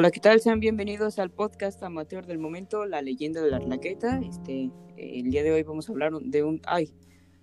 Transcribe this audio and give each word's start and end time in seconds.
Hola, 0.00 0.10
¿qué 0.10 0.20
tal? 0.20 0.40
Sean 0.40 0.60
bienvenidos 0.60 1.18
al 1.18 1.30
podcast 1.30 1.82
amateur 1.82 2.24
del 2.24 2.38
momento, 2.38 2.86
La 2.86 3.02
leyenda 3.02 3.42
de 3.42 3.50
la 3.50 3.58
arlaqueta. 3.58 4.18
Este, 4.26 4.70
el 4.96 5.30
día 5.30 5.42
de 5.42 5.52
hoy 5.52 5.62
vamos 5.62 5.90
a 5.90 5.92
hablar 5.92 6.14
de 6.14 6.42
un... 6.42 6.58
¡Ay! 6.64 6.94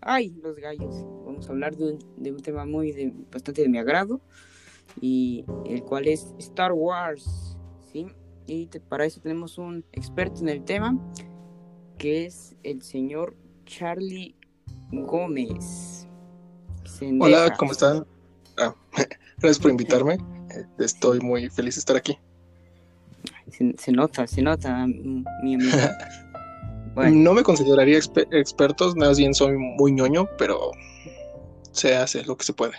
¡Ay! 0.01 0.31
Los 0.41 0.55
gallos. 0.55 1.05
Vamos 1.23 1.47
a 1.47 1.51
hablar 1.51 1.75
de 1.75 1.91
un, 1.91 1.99
de 2.17 2.31
un 2.31 2.41
tema 2.41 2.65
muy 2.65 2.93
de, 2.93 3.13
bastante 3.31 3.61
de 3.61 3.69
mi 3.69 3.77
agrado 3.77 4.21
y 4.99 5.45
el 5.67 5.83
cual 5.83 6.07
es 6.07 6.33
Star 6.39 6.73
Wars, 6.73 7.55
¿sí? 7.91 8.07
Y 8.47 8.65
para 8.89 9.05
eso 9.05 9.21
tenemos 9.21 9.59
un 9.59 9.85
experto 9.91 10.41
en 10.41 10.49
el 10.49 10.63
tema 10.63 10.97
que 11.99 12.25
es 12.25 12.55
el 12.63 12.81
señor 12.81 13.35
Charlie 13.67 14.35
Gómez. 14.91 16.07
Hola, 17.19 17.55
¿cómo 17.59 17.73
están? 17.73 18.07
Ah, 18.57 18.73
gracias 19.37 19.59
por 19.59 19.69
invitarme. 19.69 20.13
Eh, 20.49 20.65
estoy 20.79 21.19
muy 21.19 21.49
feliz 21.49 21.75
de 21.75 21.79
estar 21.81 21.95
aquí. 21.95 22.17
Se, 23.49 23.91
nota, 23.91 24.27
se 24.27 24.41
nota, 24.41 24.85
mi 24.87 25.55
amigo. 25.55 25.77
No 27.11 27.33
me 27.33 27.43
consideraría 27.43 27.99
expertos, 27.99 28.95
más 28.95 29.19
bien 29.19 29.33
soy 29.35 29.55
muy 29.55 29.91
ñoño, 29.91 30.27
pero 30.37 30.71
se 31.71 31.95
hace 31.95 32.23
lo 32.23 32.35
que 32.35 32.43
se 32.43 32.53
puede. 32.53 32.73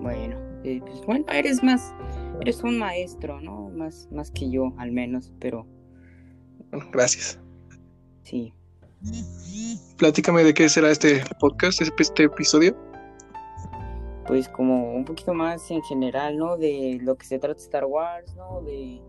Bueno, 0.00 0.36
eh, 0.64 0.80
pues 0.84 1.00
bueno, 1.06 1.24
eres 1.32 1.62
más, 1.62 1.94
eres 2.40 2.62
un 2.64 2.78
maestro, 2.78 3.40
¿no? 3.40 3.70
Más, 3.70 4.08
más 4.10 4.32
que 4.32 4.50
yo, 4.50 4.72
al 4.76 4.90
menos, 4.90 5.32
pero. 5.38 5.66
Gracias. 6.92 7.38
Sí. 8.24 8.52
Platícame 9.96 10.42
de 10.42 10.52
qué 10.52 10.68
será 10.68 10.90
este 10.90 11.22
podcast, 11.38 11.80
este 11.82 12.24
episodio. 12.24 12.76
Pues 14.26 14.48
como 14.48 14.94
un 14.94 15.04
poquito 15.04 15.32
más 15.32 15.70
en 15.70 15.82
general, 15.82 16.36
¿no? 16.36 16.56
De 16.56 16.98
lo 17.02 17.16
que 17.16 17.26
se 17.26 17.38
trata 17.38 17.60
Star 17.60 17.84
Wars, 17.84 18.34
¿no? 18.36 18.62
De 18.62 19.00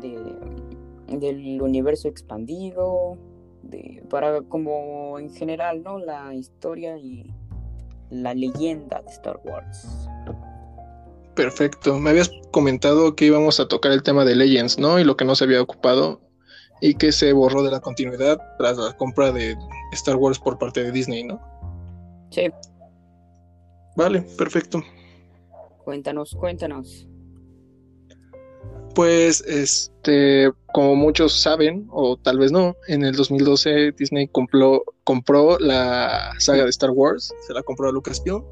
del 0.00 1.62
universo 1.62 2.08
expandido, 2.08 3.18
de, 3.62 4.02
para 4.08 4.42
como 4.42 5.18
en 5.18 5.30
general, 5.30 5.82
¿no? 5.82 5.98
La 5.98 6.34
historia 6.34 6.98
y 6.98 7.32
la 8.10 8.34
leyenda 8.34 9.02
de 9.02 9.10
Star 9.10 9.40
Wars. 9.44 10.08
Perfecto. 11.34 11.98
Me 11.98 12.10
habías 12.10 12.30
comentado 12.50 13.14
que 13.14 13.26
íbamos 13.26 13.60
a 13.60 13.68
tocar 13.68 13.92
el 13.92 14.02
tema 14.02 14.24
de 14.24 14.34
Legends, 14.34 14.78
¿no? 14.78 14.98
Y 14.98 15.04
lo 15.04 15.16
que 15.16 15.24
no 15.24 15.34
se 15.34 15.44
había 15.44 15.62
ocupado 15.62 16.20
y 16.80 16.94
que 16.94 17.12
se 17.12 17.32
borró 17.32 17.62
de 17.62 17.70
la 17.70 17.80
continuidad 17.80 18.40
tras 18.58 18.78
la 18.78 18.96
compra 18.96 19.32
de 19.32 19.56
Star 19.92 20.16
Wars 20.16 20.38
por 20.38 20.58
parte 20.58 20.82
de 20.82 20.92
Disney, 20.92 21.24
¿no? 21.24 21.40
Sí. 22.30 22.50
Vale, 23.96 24.22
perfecto. 24.36 24.82
Cuéntanos, 25.84 26.34
cuéntanos. 26.34 27.09
Pues, 28.94 29.40
este, 29.46 30.50
como 30.72 30.96
muchos 30.96 31.40
saben, 31.40 31.86
o 31.90 32.16
tal 32.16 32.38
vez 32.38 32.50
no, 32.50 32.74
en 32.88 33.04
el 33.04 33.14
2012 33.14 33.92
Disney 33.92 34.28
compró, 34.28 34.82
compró 35.04 35.58
la 35.58 36.32
saga 36.38 36.64
de 36.64 36.70
Star 36.70 36.90
Wars, 36.90 37.32
se 37.46 37.54
la 37.54 37.62
compró 37.62 37.88
a 37.88 37.92
Lucasfilm, 37.92 38.42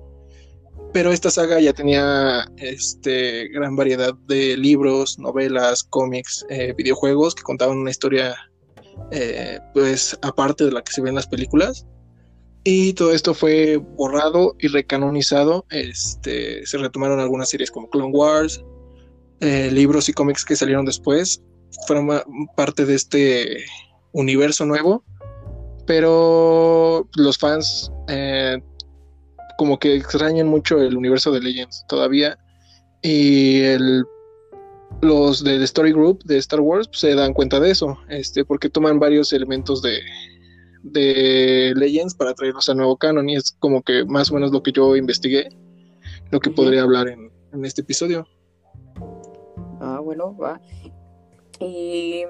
pero 0.93 1.13
esta 1.13 1.31
saga 1.31 1.61
ya 1.61 1.73
tenía 1.73 2.51
este, 2.57 3.49
gran 3.49 3.77
variedad 3.77 4.15
de 4.27 4.57
libros, 4.57 5.19
novelas, 5.19 5.83
cómics, 5.83 6.47
eh, 6.49 6.73
videojuegos 6.77 7.35
que 7.35 7.43
contaban 7.43 7.79
una 7.79 7.91
historia, 7.91 8.35
eh, 9.11 9.59
pues, 9.75 10.19
aparte 10.23 10.65
de 10.65 10.73
la 10.73 10.83
que 10.83 10.93
se 10.93 11.03
ve 11.03 11.11
en 11.11 11.17
las 11.17 11.27
películas. 11.27 11.87
Y 12.65 12.95
todo 12.95 13.13
esto 13.13 13.35
fue 13.35 13.77
borrado 13.77 14.57
y 14.59 14.69
recanonizado. 14.69 15.67
Este, 15.71 16.65
se 16.67 16.79
retomaron 16.79 17.21
algunas 17.21 17.51
series 17.51 17.71
como 17.71 17.89
Clone 17.91 18.13
Wars, 18.13 18.63
eh, 19.41 19.71
libros 19.71 20.09
y 20.09 20.13
cómics 20.13 20.45
que 20.45 20.57
salieron 20.57 20.85
después 20.85 21.43
fueron 21.87 22.09
parte 22.57 22.85
de 22.85 22.95
este 22.95 23.65
universo 24.13 24.67
nuevo, 24.67 25.05
pero 25.87 27.09
los 27.15 27.39
fans 27.39 27.93
eh, 28.09 28.59
como 29.59 29.79
que 29.79 29.95
extrañan 29.95 30.49
mucho 30.49 30.81
el 30.81 30.97
universo 30.97 31.31
de 31.31 31.41
Legends 31.41 31.85
todavía 31.89 32.39
y 33.03 33.61
el, 33.61 34.05
los 35.03 35.45
de 35.45 35.59
The 35.59 35.65
Story 35.65 35.93
Group 35.93 36.25
de 36.25 36.39
Star 36.39 36.61
Wars 36.61 36.89
pues, 36.89 37.01
se 37.01 37.15
dan 37.15 37.33
cuenta 37.33 37.61
de 37.61 37.71
eso, 37.71 37.99
este, 38.09 38.45
porque 38.45 38.69
toman 38.69 38.99
varios 38.99 39.33
elementos 39.33 39.83
de, 39.83 40.01
de 40.83 41.75
Legends 41.77 42.15
para 42.15 42.35
traerlos 42.35 42.69
al 42.69 42.79
nuevo 42.79 42.97
canon 42.97 43.29
y 43.29 43.37
es 43.37 43.53
como 43.53 43.83
que 43.83 44.05
más 44.05 44.31
o 44.31 44.35
menos 44.35 44.51
lo 44.51 44.63
que 44.63 44.73
yo 44.73 44.97
investigué, 44.97 45.49
lo 46.33 46.41
que 46.41 46.51
podría 46.51 46.83
hablar 46.83 47.09
en 47.09 47.65
este 47.65 47.83
episodio. 47.83 48.27
Ah, 49.97 50.01
bueno, 50.01 50.37
va. 50.37 50.61
Y 51.61 52.25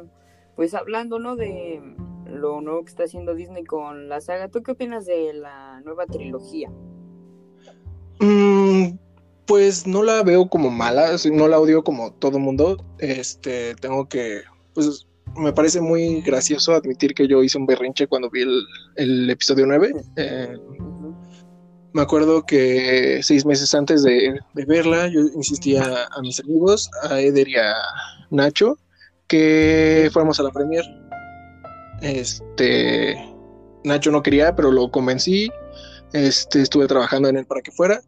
pues 0.57 0.75
hablando, 0.75 1.19
¿no? 1.19 1.37
De 1.37 1.81
lo 2.27 2.61
nuevo 2.61 2.83
que 2.83 2.91
está 2.91 3.05
haciendo 3.05 3.35
Disney 3.35 3.65
con 3.65 4.09
la 4.09 4.21
saga, 4.21 4.49
¿tú 4.49 4.63
qué 4.63 4.73
opinas 4.73 5.07
de 5.07 5.33
la 5.33 5.81
nueva 5.81 6.07
trilogía? 6.07 6.71
Mm, 8.21 8.99
pues 9.47 9.87
no 9.87 10.03
la 10.03 10.23
veo 10.23 10.49
como 10.49 10.71
mala, 10.71 11.11
no 11.33 11.49
la 11.49 11.61
odio 11.61 11.83
como 11.83 12.13
todo 12.13 12.39
mundo. 12.39 12.85
Este, 12.99 13.75
tengo 13.77 14.09
que, 14.09 14.43
pues 14.75 15.07
me 15.37 15.53
parece 15.53 15.81
muy 15.81 16.21
gracioso 16.23 16.75
admitir 16.75 17.15
que 17.15 17.29
yo 17.29 17.43
hice 17.43 17.59
un 17.59 17.67
berrinche 17.67 18.07
cuando 18.07 18.31
vi 18.31 18.43
el, 18.97 19.31
episodio 19.31 19.67
9. 19.67 19.95
Eh, 20.17 20.57
me 21.93 22.03
acuerdo 22.03 22.45
que 22.45 23.21
seis 23.23 23.45
meses 23.45 23.75
antes 23.75 24.03
de, 24.03 24.39
verla, 24.55 25.09
yo 25.09 25.21
insistía 25.35 26.07
a 26.11 26.21
mis 26.21 26.41
amigos, 26.41 26.91
a 27.09 27.21
Eder 27.21 27.49
y 27.49 27.57
a 27.57 27.75
Nacho, 28.31 28.79
que 29.27 30.11
fuéramos 30.13 30.39
a 30.41 30.43
la 30.43 30.51
premier. 30.51 30.85
Este, 32.03 33.17
Nacho 33.85 34.11
no 34.11 34.23
quería, 34.23 34.55
pero 34.55 34.71
lo 34.71 34.91
convencí. 34.91 35.51
Este, 36.13 36.63
estuve 36.63 36.87
trabajando 36.87 37.29
en 37.29 37.37
él 37.37 37.47
para 37.47 37.63
que 37.63 37.73
fuera. 37.73 38.01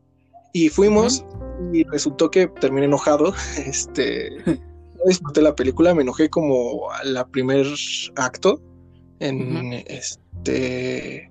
Y 0.52 0.68
fuimos, 0.68 1.24
y 1.72 1.84
resultó 1.84 2.30
que 2.30 2.48
terminé 2.60 2.86
enojado. 2.86 3.32
Este, 3.58 4.30
no 4.46 5.06
disfruté 5.06 5.40
la 5.40 5.54
película, 5.54 5.94
me 5.94 6.02
enojé 6.02 6.28
como 6.28 6.90
a 6.90 7.04
la 7.04 7.26
primer 7.26 7.66
acto. 8.16 8.60
En 9.20 9.74
este 9.86 11.30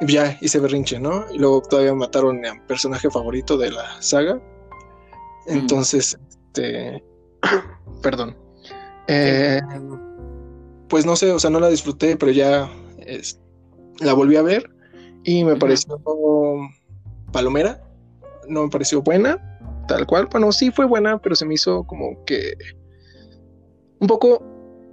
ya 0.00 0.36
hice 0.40 0.58
berrinche, 0.60 0.98
¿no? 0.98 1.24
Y 1.32 1.38
luego 1.38 1.62
todavía 1.62 1.94
mataron 1.94 2.44
a 2.44 2.54
mi 2.54 2.60
personaje 2.60 3.10
favorito 3.10 3.56
de 3.56 3.70
la 3.70 4.00
saga. 4.00 4.36
Mm. 5.46 5.58
Entonces, 5.58 6.18
este, 6.28 7.02
perdón. 8.02 8.36
Eh, 9.08 9.60
pues 10.88 11.06
no 11.06 11.16
sé, 11.16 11.32
o 11.32 11.38
sea, 11.38 11.50
no 11.50 11.60
la 11.60 11.68
disfruté, 11.68 12.16
pero 12.16 12.32
ya 12.32 12.70
la 14.00 14.12
volví 14.12 14.36
a 14.36 14.42
ver 14.42 14.70
y 15.24 15.44
me 15.44 15.56
pareció 15.56 16.00
palomera, 17.32 17.82
no 18.48 18.64
me 18.64 18.70
pareció 18.70 19.02
buena, 19.02 19.38
tal 19.88 20.06
cual. 20.06 20.28
Bueno, 20.30 20.52
sí 20.52 20.70
fue 20.70 20.86
buena, 20.86 21.18
pero 21.18 21.34
se 21.34 21.44
me 21.44 21.54
hizo 21.54 21.84
como 21.84 22.24
que 22.24 22.54
un 24.00 24.06
poco 24.06 24.42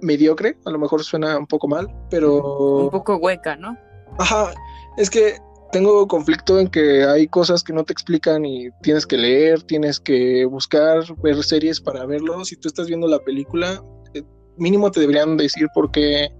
mediocre, 0.02 0.58
a 0.64 0.70
lo 0.70 0.78
mejor 0.78 1.02
suena 1.04 1.38
un 1.38 1.46
poco 1.46 1.68
mal, 1.68 1.88
pero... 2.10 2.84
Un 2.84 2.90
poco 2.90 3.16
hueca, 3.16 3.56
¿no? 3.56 3.76
Ajá, 4.18 4.52
es 4.96 5.10
que 5.10 5.38
tengo 5.72 6.06
conflicto 6.06 6.58
en 6.58 6.68
que 6.68 7.04
hay 7.04 7.26
cosas 7.26 7.62
que 7.62 7.72
no 7.72 7.84
te 7.84 7.92
explican 7.92 8.44
y 8.44 8.70
tienes 8.82 9.06
que 9.06 9.16
leer, 9.16 9.62
tienes 9.62 10.00
que 10.00 10.44
buscar, 10.44 11.04
ver 11.22 11.42
series 11.42 11.80
para 11.80 12.06
verlo. 12.06 12.44
Si 12.44 12.56
tú 12.56 12.68
estás 12.68 12.86
viendo 12.86 13.06
la 13.08 13.18
película, 13.18 13.82
eh, 14.14 14.22
mínimo 14.56 14.90
te 14.90 15.00
deberían 15.00 15.36
decir 15.36 15.68
por 15.74 15.90
qué 15.90 16.30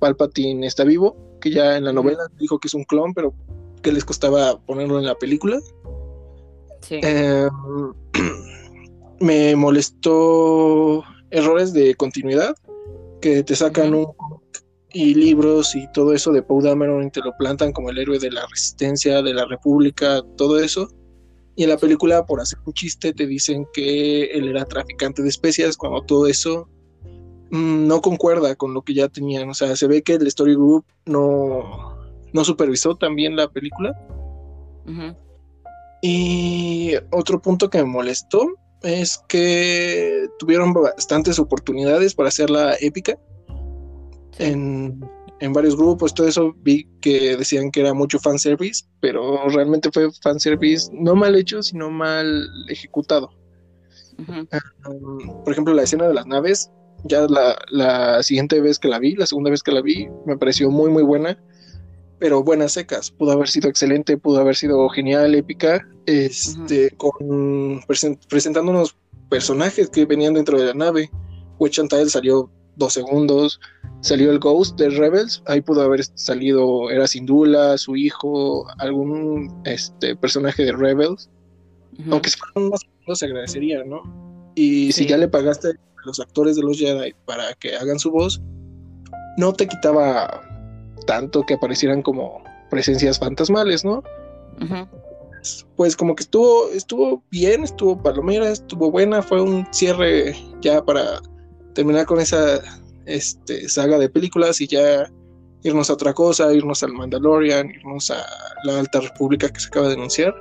Palpatine 0.00 0.66
está 0.66 0.84
vivo, 0.84 1.16
que 1.40 1.50
ya 1.50 1.76
en 1.76 1.84
la 1.84 1.92
novela 1.92 2.24
dijo 2.38 2.58
que 2.58 2.68
es 2.68 2.74
un 2.74 2.84
clon, 2.84 3.14
pero 3.14 3.34
¿qué 3.82 3.92
les 3.92 4.04
costaba 4.04 4.58
ponerlo 4.60 4.98
en 4.98 5.06
la 5.06 5.14
película? 5.14 5.60
Sí. 6.80 7.00
Em, 7.02 7.48
me 9.20 9.54
molestó 9.56 11.04
errores 11.30 11.72
de 11.72 11.94
continuidad 11.94 12.54
que 13.20 13.42
te 13.42 13.56
sacan 13.56 13.94
un 13.94 14.06
y 14.96 15.12
libros 15.12 15.76
y 15.76 15.86
todo 15.92 16.14
eso 16.14 16.32
de 16.32 16.42
Poe 16.42 16.62
Dameron 16.62 17.10
te 17.10 17.20
lo 17.20 17.36
plantan 17.36 17.70
como 17.70 17.90
el 17.90 17.98
héroe 17.98 18.18
de 18.18 18.30
la 18.30 18.46
resistencia, 18.46 19.20
de 19.20 19.34
la 19.34 19.44
república, 19.44 20.22
todo 20.38 20.58
eso. 20.58 20.88
Y 21.54 21.64
en 21.64 21.68
la 21.68 21.76
película, 21.76 22.24
por 22.24 22.40
hacer 22.40 22.58
un 22.64 22.72
chiste, 22.72 23.12
te 23.12 23.26
dicen 23.26 23.66
que 23.74 24.24
él 24.24 24.48
era 24.48 24.64
traficante 24.64 25.22
de 25.22 25.28
especias, 25.28 25.76
cuando 25.76 26.00
todo 26.00 26.26
eso 26.26 26.70
mm, 27.50 27.86
no 27.86 28.00
concuerda 28.00 28.54
con 28.54 28.72
lo 28.72 28.80
que 28.80 28.94
ya 28.94 29.08
tenían. 29.08 29.50
O 29.50 29.54
sea, 29.54 29.76
se 29.76 29.86
ve 29.86 30.00
que 30.00 30.14
el 30.14 30.26
Story 30.28 30.54
Group 30.54 30.86
no, 31.04 31.98
no 32.32 32.44
supervisó 32.44 32.96
también 32.96 33.36
la 33.36 33.48
película. 33.50 33.94
Y 36.00 36.94
otro 37.10 37.42
punto 37.42 37.68
que 37.68 37.78
me 37.78 37.84
molestó 37.84 38.46
es 38.82 39.18
que 39.28 40.26
tuvieron 40.38 40.72
bastantes 40.72 41.38
oportunidades 41.38 42.14
para 42.14 42.30
hacerla 42.30 42.76
épica 42.80 43.18
en, 44.38 45.00
varios 45.52 45.76
grupos, 45.76 46.14
todo 46.14 46.26
eso 46.26 46.54
vi 46.62 46.88
que 47.00 47.36
decían 47.36 47.70
que 47.70 47.80
era 47.80 47.94
mucho 47.94 48.18
fanservice, 48.18 48.84
pero 49.00 49.48
realmente 49.48 49.90
fue 49.92 50.10
fanservice 50.22 50.90
no 50.92 51.14
mal 51.14 51.34
hecho, 51.36 51.62
sino 51.62 51.90
mal 51.90 52.48
ejecutado. 52.68 53.30
por 55.44 55.52
ejemplo, 55.52 55.74
la 55.74 55.82
escena 55.82 56.08
de 56.08 56.14
las 56.14 56.26
naves, 56.26 56.70
ya 57.04 57.26
la, 57.28 57.56
la, 57.70 58.22
siguiente 58.22 58.60
vez 58.60 58.78
que 58.78 58.88
la 58.88 58.98
vi, 58.98 59.14
la 59.14 59.26
segunda 59.26 59.50
vez 59.50 59.62
que 59.62 59.72
la 59.72 59.82
vi, 59.82 60.08
me 60.24 60.36
pareció 60.36 60.70
muy, 60.70 60.90
muy 60.90 61.02
buena, 61.02 61.38
pero 62.18 62.42
buenas 62.42 62.72
secas. 62.72 63.10
Pudo 63.10 63.32
haber 63.32 63.48
sido 63.48 63.68
excelente, 63.68 64.16
pudo 64.16 64.40
haber 64.40 64.56
sido 64.56 64.88
genial, 64.88 65.34
épica, 65.34 65.86
este, 66.06 66.90
con 66.96 67.82
presentando 67.86 68.70
unos 68.70 68.96
personajes 69.28 69.90
que 69.90 70.06
venían 70.06 70.34
dentro 70.34 70.58
de 70.58 70.66
la 70.66 70.74
nave. 70.74 71.10
Witch 71.58 71.80
salió 72.08 72.50
dos 72.76 72.94
segundos. 72.94 73.60
Salió 74.00 74.30
el 74.30 74.38
Ghost 74.38 74.78
de 74.78 74.90
Rebels, 74.90 75.42
ahí 75.46 75.60
pudo 75.60 75.82
haber 75.82 76.04
salido, 76.14 76.90
era 76.90 77.06
Sindula, 77.06 77.76
su 77.78 77.96
hijo, 77.96 78.66
algún 78.78 79.62
este, 79.64 80.14
personaje 80.16 80.64
de 80.64 80.72
Rebels. 80.72 81.28
Aunque 82.10 82.30
si 82.30 82.38
fueran 82.38 82.70
más 82.70 82.80
se 83.18 83.26
agradecería, 83.26 83.84
¿no? 83.84 84.02
Y 84.54 84.92
si 84.92 85.06
ya 85.06 85.16
le 85.16 85.28
pagaste 85.28 85.68
a 85.68 86.06
los 86.06 86.20
actores 86.20 86.56
de 86.56 86.62
los 86.62 86.78
Jedi 86.78 87.14
para 87.24 87.54
que 87.54 87.76
hagan 87.76 87.98
su 87.98 88.10
voz, 88.10 88.40
no 89.36 89.52
te 89.52 89.66
quitaba 89.66 90.42
tanto 91.06 91.44
que 91.44 91.54
aparecieran 91.54 92.02
como 92.02 92.42
presencias 92.70 93.18
fantasmales, 93.18 93.84
¿no? 93.84 94.02
Pues 95.76 95.96
como 95.96 96.16
que 96.16 96.22
estuvo, 96.24 96.68
estuvo 96.70 97.22
bien, 97.30 97.62
estuvo 97.62 98.02
palomera, 98.02 98.50
estuvo 98.50 98.90
buena, 98.90 99.22
fue 99.22 99.40
un 99.40 99.66
cierre 99.72 100.34
ya 100.60 100.84
para 100.84 101.20
terminar 101.76 102.06
con 102.06 102.18
esa 102.18 102.58
este, 103.04 103.68
saga 103.68 103.98
de 103.98 104.08
películas 104.08 104.60
y 104.62 104.66
ya 104.66 105.08
irnos 105.62 105.90
a 105.90 105.92
otra 105.92 106.14
cosa, 106.14 106.52
irnos 106.52 106.82
al 106.82 106.92
Mandalorian, 106.92 107.70
irnos 107.70 108.10
a 108.10 108.24
la 108.64 108.80
Alta 108.80 109.00
República 109.00 109.48
que 109.48 109.60
se 109.60 109.68
acaba 109.68 109.88
de 109.88 109.94
anunciar. 109.94 110.34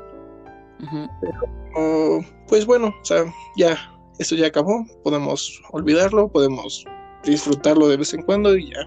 Pero, 0.79 2.25
pues 2.47 2.65
bueno, 2.65 2.87
o 2.87 3.05
sea, 3.05 3.25
ya, 3.57 3.77
esto 4.17 4.35
ya 4.35 4.47
acabó, 4.47 4.85
podemos 5.03 5.61
olvidarlo, 5.71 6.29
podemos 6.29 6.85
disfrutarlo 7.25 7.87
de 7.89 7.97
vez 7.97 8.13
en 8.13 8.21
cuando 8.21 8.55
y 8.55 8.71
ya. 8.71 8.79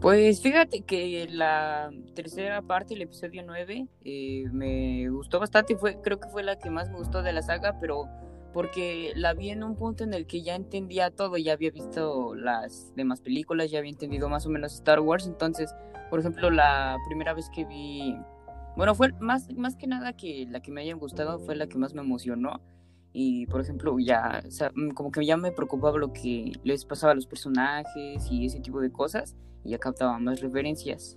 Pues 0.00 0.40
fíjate 0.40 0.82
que 0.82 1.26
la 1.30 1.90
tercera 2.14 2.62
parte, 2.62 2.94
el 2.94 3.02
episodio 3.02 3.42
9, 3.44 3.86
eh, 4.04 4.44
me 4.52 5.08
gustó 5.08 5.38
bastante, 5.40 5.76
fue, 5.76 6.00
creo 6.02 6.18
que 6.18 6.28
fue 6.28 6.42
la 6.42 6.58
que 6.58 6.70
más 6.70 6.88
me 6.90 6.98
gustó 6.98 7.22
de 7.22 7.32
la 7.32 7.42
saga, 7.42 7.78
pero 7.80 8.08
porque 8.58 9.12
la 9.14 9.34
vi 9.34 9.50
en 9.50 9.62
un 9.62 9.76
punto 9.76 10.02
en 10.02 10.12
el 10.12 10.26
que 10.26 10.42
ya 10.42 10.56
entendía 10.56 11.12
todo, 11.12 11.36
ya 11.36 11.52
había 11.52 11.70
visto 11.70 12.34
las 12.34 12.92
demás 12.96 13.20
películas, 13.20 13.70
ya 13.70 13.78
había 13.78 13.92
entendido 13.92 14.28
más 14.28 14.46
o 14.46 14.50
menos 14.50 14.74
Star 14.74 14.98
Wars, 14.98 15.28
entonces, 15.28 15.72
por 16.10 16.18
ejemplo, 16.18 16.50
la 16.50 16.96
primera 17.06 17.34
vez 17.34 17.48
que 17.54 17.64
vi, 17.64 18.16
bueno, 18.76 18.96
fue 18.96 19.12
más, 19.20 19.48
más 19.54 19.76
que 19.76 19.86
nada 19.86 20.16
que 20.16 20.44
la 20.50 20.60
que 20.60 20.72
me 20.72 20.80
haya 20.80 20.94
gustado 20.94 21.38
fue 21.38 21.54
la 21.54 21.68
que 21.68 21.78
más 21.78 21.94
me 21.94 22.00
emocionó. 22.00 22.60
Y 23.12 23.46
por 23.46 23.60
ejemplo, 23.60 23.96
ya, 24.00 24.42
o 24.44 24.70
mm, 24.74 24.90
como 24.90 25.12
que 25.12 25.24
ya 25.24 25.36
me 25.36 25.52
preocupaba 25.52 25.96
lo 25.96 26.12
que 26.12 26.50
les 26.64 26.84
pasaba 26.84 27.12
a 27.12 27.14
los 27.14 27.28
personajes 27.28 28.26
y 28.28 28.44
ese 28.44 28.58
tipo 28.58 28.80
de 28.80 28.90
cosas, 28.90 29.36
y 29.64 29.70
ya 29.70 29.78
captaba 29.78 30.18
más 30.18 30.40
referencias. 30.40 31.16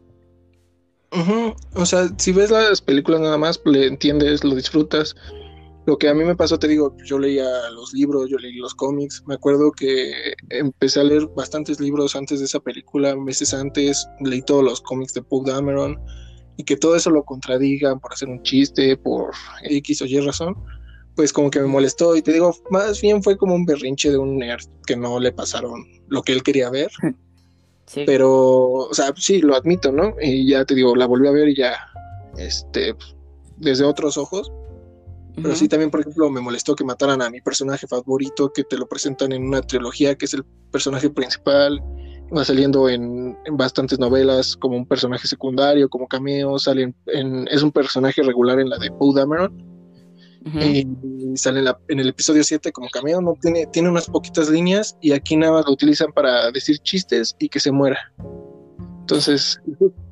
O 1.74 1.86
sea, 1.88 2.08
si 2.18 2.34
ves 2.34 2.52
las 2.52 2.82
películas 2.82 3.20
nada 3.20 3.40
más, 3.40 3.60
le 3.66 3.88
entiendes, 3.88 4.44
lo 4.44 4.54
disfrutas, 4.54 5.16
lo 5.86 5.98
que 5.98 6.08
a 6.08 6.14
mí 6.14 6.24
me 6.24 6.36
pasó, 6.36 6.60
te 6.60 6.68
digo, 6.68 6.96
yo 7.06 7.18
leía 7.18 7.70
los 7.72 7.94
libros, 7.94 8.30
yo 8.30 8.38
leí 8.38 8.54
los 8.58 8.76
cómics. 8.76 9.24
Me 9.26 9.36
acuerdo 9.36 9.72
que 9.72 10.34
empecé 10.50 11.00
a 11.00 11.04
leer 11.04 11.28
bastantes 11.36 11.80
libros 11.80 12.16
antes 12.16 12.40
de 12.40 12.46
esa 12.46 12.60
película, 12.60 13.16
meses 13.16 13.54
antes, 13.54 14.08
leí 14.20 14.42
todos 14.44 14.64
los 14.64 14.82
cómics 14.82 15.14
de 15.14 15.24
Paul 15.24 15.46
Dameron 15.46 16.00
y 16.58 16.64
que 16.64 16.78
todo 16.78 16.96
eso 16.96 17.10
lo 17.10 17.24
contradigan 17.24 18.00
por 18.00 18.14
hacer 18.14 18.30
un 18.30 18.44
chiste, 18.44 18.96
por 18.96 19.32
X 19.64 20.04
o 20.04 20.06
Y 20.06 20.20
razón, 20.20 20.56
pues 21.16 21.34
como 21.34 21.50
que 21.50 21.60
me 21.60 21.68
molestó. 21.68 22.16
Y 22.16 22.22
te 22.22 22.34
digo, 22.34 22.56
más 22.70 23.02
bien 23.02 23.24
fue 23.24 23.36
como 23.36 23.56
un 23.56 23.66
berrinche 23.66 24.12
de 24.12 24.18
un 24.18 24.38
nerd 24.38 24.66
que 24.86 24.96
no 24.96 25.20
le 25.20 25.32
pasaron 25.32 25.84
lo 26.10 26.22
que 26.22 26.34
él 26.34 26.44
quería 26.44 26.70
ver. 26.70 26.92
Pero, 28.06 28.72
o 28.72 28.94
sea, 28.94 29.12
sí, 29.18 29.42
lo 29.42 29.56
admito, 29.56 29.92
¿no? 29.92 30.14
Y 30.22 30.48
ya 30.48 30.64
te 30.64 30.76
digo, 30.76 30.96
la 30.96 31.08
volví 31.08 31.28
a 31.28 31.32
ver 31.32 31.50
y 31.50 31.56
ya, 31.56 31.76
este, 32.38 32.96
desde 33.58 33.84
otros 33.84 34.18
ojos 34.18 34.50
pero 35.36 35.56
sí 35.56 35.68
también, 35.68 35.92
por 35.92 36.02
ejemplo, 36.02 36.30
me 36.30 36.42
molestó 36.42 36.76
que 36.76 36.84
mataran 36.84 37.22
a 37.22 37.30
mi 37.30 37.42
personaje 37.42 37.88
favorito, 37.88 38.52
que 38.52 38.64
te 38.64 38.78
lo 38.78 38.88
presentan 38.88 39.32
en 39.32 39.44
una 39.46 39.62
trilogía, 39.62 40.16
que 40.16 40.26
es 40.26 40.34
el 40.34 40.44
personaje 40.72 41.10
principal, 41.10 41.82
va 42.36 42.44
saliendo 42.44 42.90
en, 42.90 43.38
bastantes 43.52 44.00
novelas 44.00 44.56
como 44.58 44.76
un 44.78 44.86
personaje 44.86 45.28
secundario, 45.28 45.90
como 45.90 46.08
cameo, 46.08 46.60
sale 46.60 46.94
en, 47.08 47.48
es 47.50 47.64
un 47.64 47.72
personaje 47.72 48.22
regular 48.24 48.60
en 48.60 48.70
la 48.70 48.78
de 48.78 48.92
Poe 48.92 49.14
Dameron. 49.16 49.72
Y 50.60 50.88
sale 51.36 51.64
en, 51.90 52.00
el 52.00 52.10
episodio 52.10 52.44
7 52.44 52.72
como 52.72 52.90
cameo, 52.90 53.22
no 53.22 53.36
tiene, 53.40 53.68
tiene 53.68 53.90
unas 53.90 54.08
poquitas 54.08 54.50
líneas 54.50 54.98
y 55.00 55.12
aquí 55.12 55.38
nada 55.38 55.54
más 55.54 55.66
lo 55.68 55.74
utilizan 55.74 56.12
para 56.12 56.50
decir 56.50 56.80
chistes 56.80 57.36
y 57.38 57.48
que 57.48 57.60
se 57.60 57.72
muera. 57.72 58.00
Entonces, 59.02 59.62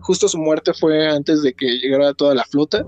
justo 0.01 0.27
su 0.27 0.37
muerte 0.37 0.71
fue 0.79 1.07
antes 1.07 1.41
de 1.41 1.51
que 1.53 1.65
llegara 1.79 2.13
toda 2.13 2.35
la 2.35 2.43
flota 2.43 2.85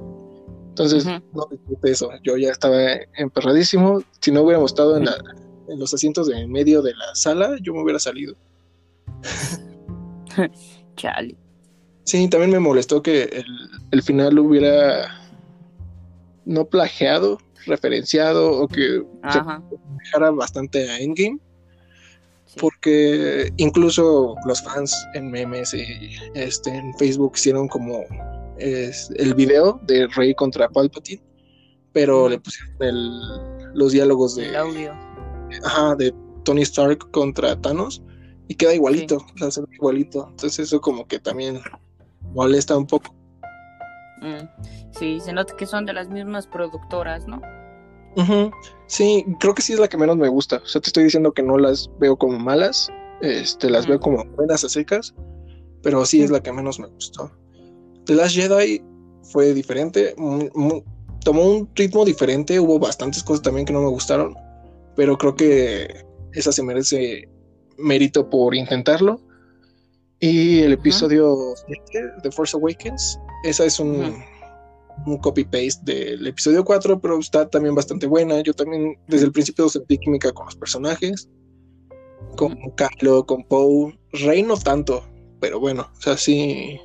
entonces, 0.83 1.22
no 1.33 1.48
disfruté 1.50 1.92
eso. 1.92 2.10
Yo 2.24 2.38
ya 2.38 2.51
estaba 2.51 2.78
emperradísimo. 3.18 4.04
Si 4.19 4.31
no 4.31 4.42
hubiéramos 4.42 4.72
estado 4.72 4.98
en, 4.98 5.06
los 5.78 5.94
asientos 5.94 6.28
de 6.28 6.39
en 6.39 6.51
medio 6.51 6.81
de 6.81 6.94
la 6.94 7.16
sala, 7.16 7.56
yo 7.62 7.74
me 7.74 7.83
hubiera 7.83 8.00
salido. 8.00 8.36
Chale. 10.95 11.36
Sí, 12.04 12.28
también 12.28 12.51
me 12.51 12.60
molestó 12.60 13.01
que 13.01 13.44
el, 13.92 14.01
final 14.01 14.38
hubiera 14.39 15.19
no 16.45 16.66
plagiado, 16.66 17.38
referenciado 17.66 18.51
o 18.51 18.68
que 18.68 19.04
dejara 20.04 20.31
bastante 20.31 20.89
a 20.89 21.00
Endgame. 21.00 21.39
Porque 22.60 23.54
incluso 23.56 24.36
los 24.45 24.62
fans 24.62 24.94
en 25.13 25.31
memes 25.31 25.74
y 25.74 26.18
este, 26.34 26.69
en 26.69 26.94
Facebook 26.95 27.34
hicieron 27.36 27.69
como 27.69 28.04
es 28.62 29.12
el 29.18 29.34
video 29.34 29.80
de 29.84 30.08
Rey 30.08 30.34
contra 30.36 30.69
Palpatine, 30.69 31.24
pero 31.94 32.30
le 32.30 32.40
pusieron 32.40 33.74
los 33.74 33.92
diálogos 33.92 34.36
de 34.36 34.56
audio. 34.56 34.94
Ajá, 35.63 35.96
de 35.96 36.13
Tony 36.44 36.62
Stark 36.62 37.10
contra 37.12 37.60
Thanos 37.60 38.02
y 38.48 38.56
queda 38.56 38.74
igualito, 38.74 39.25
igualito. 39.72 40.28
Entonces 40.30 40.68
eso 40.68 40.81
como 40.81 41.08
que 41.08 41.19
también 41.19 41.60
molesta 42.34 42.78
un 42.78 42.88
poco. 42.88 43.16
Mm, 44.22 44.48
sí, 44.92 45.19
se 45.19 45.34
nota 45.34 45.56
que 45.56 45.66
son 45.66 45.86
de 45.86 45.94
las 45.94 46.10
mismas 46.10 46.48
productoras, 46.48 47.27
¿no? 47.27 47.41
Sí, 48.88 49.25
creo 49.39 49.56
que 49.56 49.62
sí 49.62 49.74
es 49.74 49.80
la 49.80 49.88
que 49.88 49.98
menos 49.98 50.18
me 50.18 50.27
gusta. 50.27 50.58
O 50.58 50.65
sea, 50.65 50.82
te 50.82 50.89
estoy 50.89 51.06
diciendo 51.06 51.32
que 51.32 51.44
no 51.44 51.58
las 51.58 51.89
veo 52.00 52.18
como 52.18 52.38
malas, 52.38 52.89
este, 53.22 53.70
las 53.70 53.88
veo 53.88 54.00
como 54.00 54.24
buenas 54.36 54.63
a 54.63 54.70
secas, 54.70 55.15
pero 55.82 56.06
sí 56.06 56.22
es 56.22 56.30
la 56.30 56.41
que 56.41 56.51
menos 56.51 56.80
me 56.80 56.88
gustó. 56.88 57.32
The 58.05 58.15
Last 58.15 58.36
Jedi 58.36 58.81
fue 59.24 59.53
diferente, 59.53 60.15
tomó 61.24 61.43
un 61.43 61.70
ritmo 61.75 62.03
diferente, 62.05 62.60
hubo 62.60 62.79
bastantes 62.79 63.24
cosas 63.24 63.43
también 63.43 63.65
que 63.65 63.74
no 63.74 63.81
me 63.81 63.89
gustaron, 63.89 64.36
pero 64.96 65.17
creo 65.17 65.36
que 65.36 66.05
esa 66.34 66.51
se 66.51 66.63
merece 66.63 67.29
mérito 67.77 68.29
por 68.29 68.55
intentarlo. 68.55 69.22
Y 70.20 70.60
el 70.60 70.74
episodio 70.74 71.36
The 72.22 72.31
Force 72.31 72.55
Awakens, 72.55 73.20
esa 73.43 73.65
es 73.65 73.79
un, 73.79 74.24
un 75.05 75.17
copy-paste 75.17 75.81
del 75.84 76.27
episodio 76.27 76.63
4, 76.63 77.00
pero 77.01 77.20
está 77.20 77.50
también 77.50 77.74
bastante 77.74 78.05
buena. 78.05 78.39
Yo 78.41 78.53
también 78.53 79.00
desde 79.08 79.25
el 79.25 79.31
principio 79.31 79.67
sentí 79.67 79.98
química 79.98 80.31
con 80.31 80.46
los 80.46 80.55
personajes, 80.55 81.27
con 82.38 82.55
Kylo, 82.75 83.25
con 83.25 83.43
Poe. 83.46 83.98
Rey 84.12 84.43
no 84.43 84.58
tanto, 84.58 85.03
pero 85.39 85.60
bueno, 85.60 85.89
o 85.91 86.01
sea, 86.01 86.17
sí, 86.17 86.79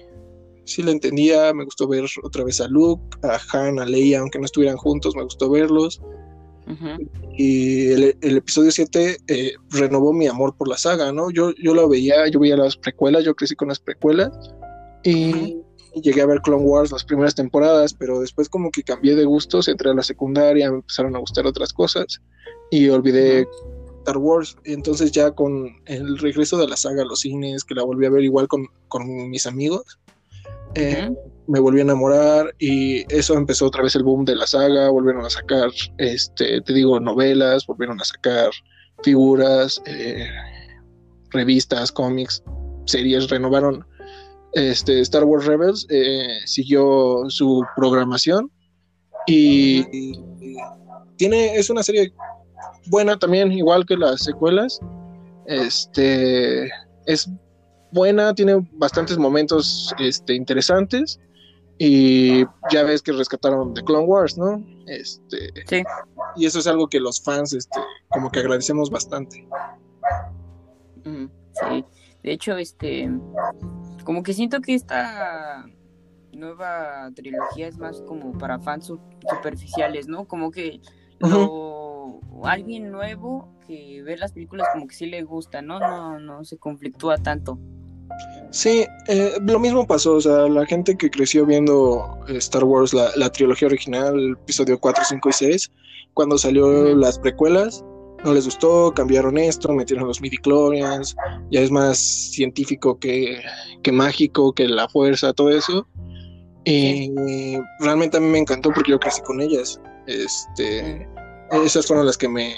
sí 0.67 0.83
lo 0.83 0.91
entendía, 0.91 1.55
me 1.55 1.65
gustó 1.65 1.89
ver 1.89 2.05
otra 2.23 2.45
vez 2.45 2.61
a 2.61 2.69
Luke, 2.69 3.03
a 3.23 3.39
Han, 3.53 3.79
a 3.79 3.87
Leia, 3.87 4.21
aunque 4.21 4.39
no 4.39 4.45
estuvieran 4.45 4.77
juntos, 4.77 5.17
me 5.17 5.23
gustó 5.23 5.49
verlos. 5.49 6.01
Y 7.39 7.93
el, 7.93 8.17
episodio 8.23 8.73
7 8.73 9.19
eh, 9.29 9.53
renovó 9.71 10.13
mi 10.13 10.27
amor 10.27 10.57
por 10.57 10.69
la 10.69 10.77
saga, 10.77 11.13
¿no? 11.13 11.31
Yo, 11.31 11.53
yo 11.63 11.75
lo 11.75 11.89
veía, 11.89 12.27
yo 12.29 12.41
veía 12.41 12.57
las 12.57 12.77
precuelas, 12.77 13.25
yo 13.25 13.37
crecí 13.37 13.55
con 13.55 13.69
las 13.69 13.79
precuelas 13.79 14.31
y, 15.05 15.57
llegué 16.03 16.21
a 16.21 16.27
ver 16.27 16.43
Clone 16.43 16.65
Wars 16.65 16.93
las 16.93 17.05
primeras 17.05 17.35
temporadas, 17.35 17.95
pero 17.95 18.21
después 18.21 18.49
como 18.49 18.71
que 18.71 18.83
cambié 18.83 19.15
de 19.15 19.25
gustos, 19.25 19.69
entré 19.69 19.91
a 19.91 19.95
la 19.95 20.03
secundaria, 20.03 20.71
me 20.71 20.79
empezaron 20.79 21.17
a 21.17 21.21
gustar 21.21 21.47
otras 21.47 21.73
cosas 21.73 22.21
y 22.71 22.89
olvidé 22.89 23.47
Star 24.01 24.19
Wars. 24.19 24.59
Entonces 24.65 25.11
ya 25.13 25.31
con 25.31 25.69
el 25.87 26.19
regreso 26.19 26.59
de 26.59 26.69
la 26.69 26.77
saga 26.77 27.03
a 27.03 27.07
los 27.07 27.21
cines, 27.21 27.65
que 27.65 27.75
la 27.75 27.83
volví 27.83 28.05
a 28.05 28.11
ver 28.11 28.25
igual 28.25 28.47
con, 28.47 28.67
con 28.89 29.31
mis 29.31 29.47
amigos, 29.47 29.99
eh, 30.77 31.11
me 31.49 31.61
volví 31.61 31.79
a 31.79 31.83
enamorar 31.83 32.55
y 32.59 33.05
eso 33.15 33.35
empezó 33.35 33.67
otra 33.67 33.83
vez 33.83 33.95
el 33.97 34.05
boom 34.05 34.25
de 34.25 34.37
la 34.37 34.47
saga, 34.47 34.91
volvieron 34.91 35.25
a 35.25 35.31
sacar, 35.31 35.71
este, 35.99 36.61
te 36.61 36.73
digo, 36.73 37.01
novelas, 37.01 37.67
volvieron 37.67 38.01
a 38.01 38.05
sacar 38.05 38.51
figuras, 39.03 39.81
eh, 39.87 40.27
revistas, 41.31 41.93
cómics, 41.93 42.43
series, 42.85 43.31
renovaron. 43.31 43.87
Este, 44.53 45.01
Star 45.01 45.25
Wars 45.25 45.45
Rebels 45.45 45.87
eh, 45.91 46.39
siguió 46.47 47.29
su 47.29 47.63
programación 47.77 48.51
Y 49.27 49.85
tiene, 51.17 51.57
es 51.57 51.69
una 51.69 51.83
serie 51.83 52.13
buena 52.87 53.19
también, 53.19 53.53
igual 53.53 53.85
que 53.85 53.97
las 53.97 54.23
secuelas. 54.25 54.81
Este 55.47 56.71
es 57.07 57.29
buena, 57.97 58.33
tiene 58.35 58.65
bastantes 58.75 59.19
momentos 59.19 59.93
este, 59.99 60.35
interesantes. 60.35 61.19
Y 61.79 62.45
ya 62.71 62.85
ves 62.85 63.03
que 63.03 63.13
rescataron 63.13 63.75
The 63.75 63.83
Clone 63.83 64.07
Wars, 64.07 64.39
¿no? 64.39 64.65
Este, 64.87 65.53
sí. 65.67 65.83
Y 66.37 66.47
eso 66.47 66.59
es 66.61 66.67
algo 66.67 66.89
que 66.89 67.01
los 67.01 67.21
fans, 67.21 67.53
este, 67.53 67.81
como 68.09 68.31
que 68.31 68.41
agradecemos 68.41 68.89
bastante. 68.89 69.47
Sí. 71.05 71.85
De 72.23 72.33
hecho, 72.33 72.57
este, 72.57 73.11
como 74.05 74.23
que 74.23 74.33
siento 74.33 74.61
que 74.61 74.75
esta 74.75 75.67
nueva 76.33 77.11
trilogía 77.15 77.69
es 77.69 77.79
más 77.79 78.03
como 78.03 78.37
para 78.39 78.59
fans 78.59 78.93
superficiales, 79.31 80.09
¿no? 80.09 80.27
Como 80.27 80.51
que 80.51 80.81
alguien 82.45 82.91
nuevo 82.91 83.49
que 83.67 84.03
ve 84.03 84.17
las 84.17 84.33
películas 84.33 84.69
como 84.73 84.87
que 84.87 84.95
sí 84.95 85.07
le 85.07 85.23
gusta, 85.25 85.61
¿no? 85.63 85.79
No, 85.79 86.19
no 86.19 86.45
se 86.45 86.57
conflictúa 86.57 87.19
tanto. 87.19 87.59
Sí, 88.51 88.87
eh, 89.09 89.33
lo 89.41 89.59
mismo 89.59 89.87
pasó, 89.87 90.15
o 90.15 90.21
sea, 90.21 90.49
la 90.49 90.65
gente 90.67 90.97
que 90.97 91.11
creció 91.11 91.45
viendo 91.45 92.19
Star 92.29 92.65
Wars, 92.65 92.95
la, 92.95 93.31
trilogía 93.31 93.69
original, 93.69 94.19
el 94.19 94.33
episodio 94.33 94.79
4, 94.79 95.05
5 95.09 95.29
y 95.29 95.33
6, 95.33 95.73
cuando 96.15 96.39
salió 96.39 96.95
las 96.95 97.19
precuelas, 97.19 97.85
no 98.25 98.33
les 98.33 98.45
gustó, 98.47 98.93
cambiaron 98.95 99.37
esto, 99.37 99.73
metieron 99.73 100.09
los 100.09 100.21
midi-chlorians, 100.21 101.15
ya 101.51 101.61
es 101.61 101.71
más 101.71 101.99
científico 101.99 102.99
que, 102.99 103.41
que 103.83 103.93
mágico, 103.93 104.53
que 104.53 104.67
la 104.67 104.89
fuerza, 104.89 105.33
todo 105.33 105.51
eso. 105.51 105.87
Y 106.65 107.13
realmente 107.81 108.17
a 108.17 108.21
mí 108.21 108.27
me 108.27 108.39
encantó 108.39 108.73
porque 108.73 108.91
yo 108.91 108.99
crecí 108.99 109.21
con 109.23 109.41
ellas. 109.41 109.81
Este, 110.07 111.09
esas 111.65 111.87
fueron 111.87 112.07
las 112.07 112.17
que 112.17 112.29
me 112.29 112.57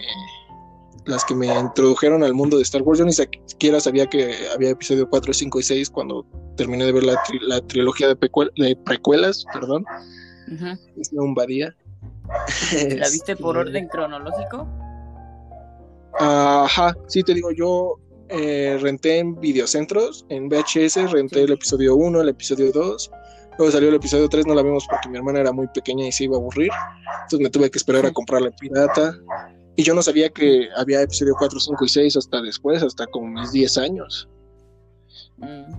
las 1.07 1.25
que 1.25 1.35
me 1.35 1.47
introdujeron 1.47 2.23
al 2.23 2.35
mundo 2.35 2.57
de 2.57 2.63
Star 2.63 2.83
Wars. 2.83 2.99
Yo 2.99 3.05
ni 3.05 3.13
siquiera 3.13 3.81
sabía 3.81 4.07
que 4.07 4.35
había 4.55 4.71
episodio 4.71 5.09
4, 5.09 5.33
5 5.33 5.61
y 5.61 5.63
6 5.63 5.91
cuando 5.91 6.27
terminé 6.57 6.85
de 6.85 6.93
ver 6.93 7.05
la, 7.05 7.21
la 7.43 7.61
trilogía 7.63 8.09
de, 8.09 8.17
de, 8.57 8.77
precuelas, 8.85 9.45
perdón. 9.53 9.85
Es 10.97 11.13
un 11.13 11.35
badía. 11.35 11.75
¿La 12.73 13.09
viste 13.09 13.37
por 13.37 13.57
este, 13.57 13.71
orden 13.71 13.89
cronológico? 13.89 14.67
Ajá, 16.19 16.97
sí, 17.07 17.23
te 17.23 17.35
digo, 17.35 17.53
yo 17.53 17.99
eh, 18.29 18.79
renté 18.81 19.19
en 19.19 19.41
videocentros, 19.41 20.27
en 20.29 20.49
VHS, 20.49 21.11
renté 21.13 21.43
el 21.43 21.53
episodio 21.53 21.97
1, 21.97 22.21
el 22.21 22.29
episodio 22.29 22.73
2. 22.73 23.11
Luego 23.59 23.73
salió 23.73 23.89
el 23.89 23.95
episodio 23.95 24.29
3, 24.29 24.47
no 24.47 24.55
la 24.55 24.63
vimos 24.63 24.87
porque 24.89 25.09
mi 25.09 25.17
hermana 25.17 25.41
era 25.41 25.53
muy 25.53 25.67
pequeña 25.69 26.07
y 26.07 26.13
se 26.13 26.25
iba 26.25 26.37
a 26.37 26.39
aburrir. 26.39 26.71
Entonces 27.23 27.41
me 27.41 27.51
tuve 27.51 27.71
que 27.71 27.79
esperar 27.79 28.07
a 28.07 28.13
comprar 28.13 28.43
la 28.43 28.51
pirata. 28.51 29.15
Y 29.79 29.85
yo 29.85 29.95
no 29.95 30.03
sabía 30.03 30.29
que 30.29 30.69
había 30.77 31.03
episodio 31.03 31.37
4, 31.39 31.61
5 31.61 31.85
y 31.85 31.89
6 31.89 32.17
hasta 32.17 32.43
después, 32.43 32.83
hasta 32.83 33.07
como 33.07 33.29
mis 33.29 33.53
10 33.53 33.79
años. 33.79 34.29
Mm. 35.37 35.73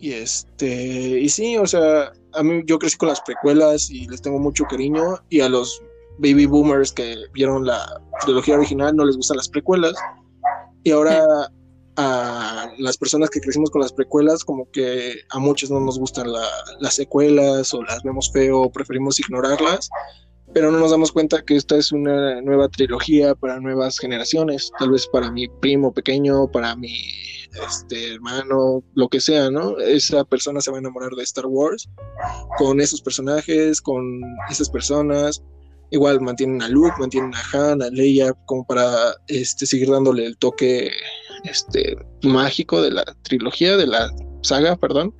Y 0.00 0.12
este, 0.14 1.20
y 1.20 1.28
sí, 1.28 1.56
o 1.56 1.64
sea, 1.64 2.12
a 2.32 2.42
mí 2.42 2.64
yo 2.66 2.80
crecí 2.80 2.96
con 2.96 3.08
las 3.08 3.20
precuelas 3.20 3.88
y 3.88 4.08
les 4.08 4.20
tengo 4.20 4.40
mucho 4.40 4.64
cariño. 4.64 5.20
Y 5.28 5.42
a 5.42 5.48
los 5.48 5.80
baby 6.18 6.46
boomers 6.46 6.90
que 6.90 7.18
vieron 7.32 7.64
la 7.64 8.02
trilogía 8.22 8.56
original 8.56 8.96
no 8.96 9.04
les 9.04 9.16
gustan 9.16 9.36
las 9.36 9.48
precuelas. 9.48 9.94
Y 10.82 10.90
ahora 10.90 11.24
a 11.96 12.72
las 12.78 12.98
personas 12.98 13.30
que 13.30 13.40
crecimos 13.40 13.70
con 13.70 13.82
las 13.82 13.92
precuelas, 13.92 14.42
como 14.42 14.68
que 14.72 15.20
a 15.30 15.38
muchos 15.38 15.70
no 15.70 15.78
nos 15.78 16.00
gustan 16.00 16.32
las 16.80 16.94
secuelas 16.96 17.72
o 17.74 17.82
las 17.84 18.02
vemos 18.02 18.32
feo 18.32 18.72
preferimos 18.72 19.20
ignorarlas 19.20 19.88
pero 20.52 20.70
no 20.70 20.78
nos 20.78 20.90
damos 20.90 21.12
cuenta 21.12 21.42
que 21.42 21.56
esta 21.56 21.76
es 21.76 21.92
una 21.92 22.40
nueva 22.42 22.68
trilogía 22.68 23.34
para 23.34 23.60
nuevas 23.60 23.98
generaciones, 23.98 24.70
tal 24.78 24.90
vez 24.90 25.06
para 25.06 25.30
mi 25.30 25.48
primo 25.48 25.92
pequeño, 25.92 26.50
para 26.50 26.74
mi 26.76 27.02
este, 27.66 28.14
hermano, 28.14 28.82
lo 28.94 29.08
que 29.08 29.20
sea, 29.20 29.50
¿no? 29.50 29.78
Esa 29.78 30.24
persona 30.24 30.60
se 30.60 30.70
va 30.70 30.78
a 30.78 30.80
enamorar 30.80 31.12
de 31.12 31.22
Star 31.22 31.46
Wars 31.46 31.88
con 32.58 32.80
esos 32.80 33.00
personajes, 33.00 33.80
con 33.80 34.20
esas 34.48 34.68
personas. 34.70 35.42
Igual 35.92 36.20
mantienen 36.20 36.62
a 36.62 36.68
Luke, 36.68 36.94
mantienen 36.98 37.32
a 37.34 37.42
Han, 37.72 37.82
a 37.82 37.90
Leia, 37.90 38.32
como 38.46 38.64
para 38.64 39.14
este, 39.26 39.66
seguir 39.66 39.90
dándole 39.90 40.24
el 40.26 40.36
toque 40.36 40.90
este, 41.44 41.96
mágico 42.22 42.80
de 42.80 42.92
la 42.92 43.04
trilogía, 43.22 43.76
de 43.76 43.86
la 43.86 44.10
saga, 44.42 44.76
perdón 44.76 45.14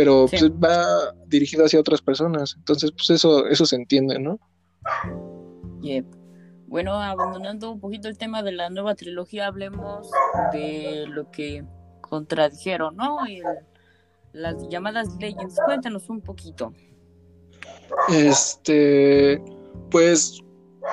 pero 0.00 0.26
pues, 0.30 0.50
va 0.52 1.12
dirigido 1.26 1.66
hacia 1.66 1.78
otras 1.78 2.00
personas. 2.00 2.54
Entonces, 2.56 2.90
pues 2.92 3.10
eso, 3.10 3.46
eso 3.48 3.66
se 3.66 3.76
entiende, 3.76 4.18
¿no? 4.18 4.40
Bueno, 6.68 6.94
abandonando 6.94 7.70
un 7.70 7.80
poquito 7.80 8.08
el 8.08 8.16
tema 8.16 8.42
de 8.42 8.52
la 8.52 8.70
nueva 8.70 8.94
trilogía, 8.94 9.48
hablemos 9.48 10.10
de 10.54 11.04
lo 11.06 11.30
que 11.30 11.66
contradijeron, 12.00 12.96
¿no? 12.96 13.18
las 14.32 14.66
llamadas 14.70 15.16
Legends. 15.20 15.60
Cuéntanos 15.66 16.08
un 16.08 16.22
poquito. 16.22 16.72
Este, 18.08 19.42
pues, 19.90 20.40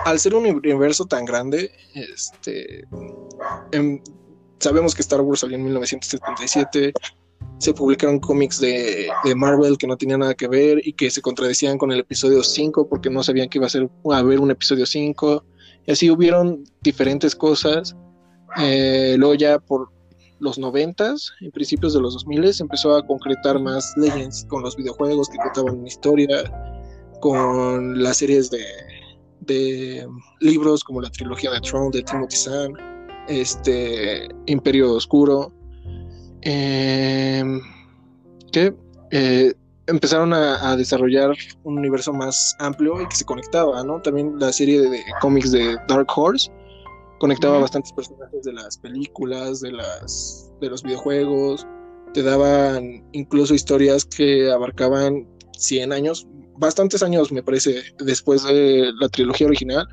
al 0.04 0.20
ser 0.20 0.36
un 0.36 0.48
universo 0.48 1.06
tan 1.06 1.24
grande, 1.24 1.72
este, 1.94 2.84
em, 3.72 4.02
sabemos 4.60 4.94
que 4.94 5.02
Star 5.02 5.22
Wars 5.22 5.40
salió 5.40 5.56
en 5.56 5.64
1977 5.64 6.92
se 7.60 7.74
publicaron 7.74 8.20
cómics 8.20 8.60
de, 8.60 9.10
Marvel 9.36 9.78
que 9.78 9.88
no 9.88 9.98
tenían 9.98 10.20
nada 10.20 10.36
que 10.36 10.48
ver 10.48 10.80
y 10.86 10.94
que 10.94 11.10
se 11.10 11.22
contradecían 11.22 11.78
con 11.78 11.92
el 11.92 12.00
episodio 12.00 12.44
5 12.44 12.88
porque 12.88 13.10
no 13.10 13.24
sabían 13.24 13.50
que 13.50 13.58
iba 13.58 13.68
a, 13.68 13.70
ser, 13.70 13.90
haber 14.12 14.40
un 14.40 14.52
episodio 14.52 14.86
5. 14.86 15.44
Y 15.88 15.92
así 15.92 16.10
hubieron 16.10 16.64
diferentes 16.82 17.36
cosas. 17.36 17.96
Eh, 18.60 19.16
luego 19.18 19.34
ya 19.36 19.60
por 19.60 19.90
los 20.40 20.60
90 20.60 21.16
en 21.42 21.52
principios 21.52 21.94
de 21.94 22.02
los 22.02 22.14
2000 22.14 22.54
se 22.54 22.64
empezó 22.64 22.96
a 22.96 23.06
concretar 23.06 23.60
más 23.60 23.92
Legends 23.98 24.46
con 24.50 24.62
los 24.62 24.76
videojuegos 24.76 25.30
que 25.30 25.38
contaban 25.38 25.80
una 25.80 25.88
historia, 25.88 26.44
con 27.22 28.02
las 28.02 28.18
series 28.18 28.52
de, 28.52 28.64
de 29.42 30.08
libros 30.40 30.84
como 30.84 31.02
la 31.02 31.10
trilogía 31.10 31.52
de 31.52 31.60
Throne 31.62 31.90
de 31.92 32.04
Timothy 32.04 32.38
Zahn, 32.38 32.74
este 33.28 34.30
Imperio 34.46 34.94
Oscuro 34.94 35.52
eh, 36.42 37.44
que 38.52 38.74
eh, 39.12 39.54
empezaron 39.88 40.34
a, 40.34 40.76
desarrollar 40.76 41.36
un 41.64 41.78
universo 41.78 42.14
más 42.14 42.56
amplio 42.60 43.02
y 43.02 43.08
que 43.08 43.16
se 43.16 43.26
conectaba, 43.26 43.84
¿no? 43.84 44.02
También 44.02 44.38
la 44.38 44.52
serie 44.52 44.82
de, 44.82 45.02
cómics 45.22 45.52
de 45.52 45.78
Dark 45.88 46.08
Horse 46.14 46.52
conectaba 47.20 47.60
bastantes 47.60 47.92
personajes 47.94 48.44
de 48.44 48.54
las 48.54 48.78
películas, 48.78 49.62
de 49.62 49.72
las 49.72 50.52
de 50.62 50.70
los 50.70 50.84
videojuegos, 50.84 51.66
te 52.14 52.24
daban 52.24 53.04
incluso 53.12 53.54
historias 53.54 54.06
que 54.06 54.52
abarcaban 54.52 55.28
100 55.58 55.94
años, 55.94 56.28
bastantes 56.58 57.04
años 57.04 57.32
me 57.32 57.44
parece 57.44 57.82
después 58.00 58.44
de 58.44 58.92
la 59.00 59.08
trilogía 59.10 59.48
original, 59.48 59.88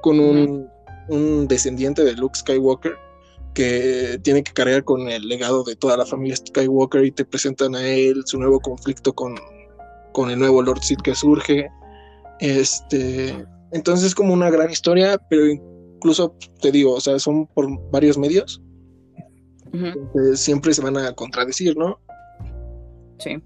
con 0.00 0.20
un, 0.20 0.68
un 1.08 1.48
descendiente 1.48 2.04
de 2.04 2.14
Luke 2.14 2.38
Skywalker 2.38 2.96
que 3.56 4.20
tiene 4.22 4.44
que 4.44 4.52
cargar 4.52 4.84
con 4.84 5.08
el 5.08 5.26
legado 5.26 5.64
de 5.64 5.74
toda 5.76 5.96
la 5.96 6.04
familia 6.04 6.36
Skywalker 6.36 7.06
y 7.06 7.10
te 7.10 7.24
presentan 7.24 7.74
a 7.74 7.88
él 7.88 8.22
su 8.26 8.38
nuevo 8.38 8.60
conflicto 8.60 9.14
con, 9.14 9.34
con 10.12 10.30
el 10.30 10.38
nuevo 10.38 10.60
Lord 10.60 10.82
Sith 10.82 11.00
que 11.00 11.14
surge. 11.14 11.66
Este, 12.38 13.34
entonces 13.72 14.08
es 14.08 14.14
como 14.14 14.34
una 14.34 14.50
gran 14.50 14.70
historia, 14.70 15.18
pero 15.30 15.46
incluso 15.46 16.36
te 16.60 16.70
digo, 16.70 16.92
o 16.92 17.00
sea, 17.00 17.18
son 17.18 17.46
por 17.46 17.66
varios 17.90 18.18
medios. 18.18 18.60
siempre 20.34 20.74
se 20.74 20.82
van 20.82 20.98
a 20.98 21.14
contradecir, 21.14 21.78
¿no? 21.78 21.98
Sí. 23.20 23.42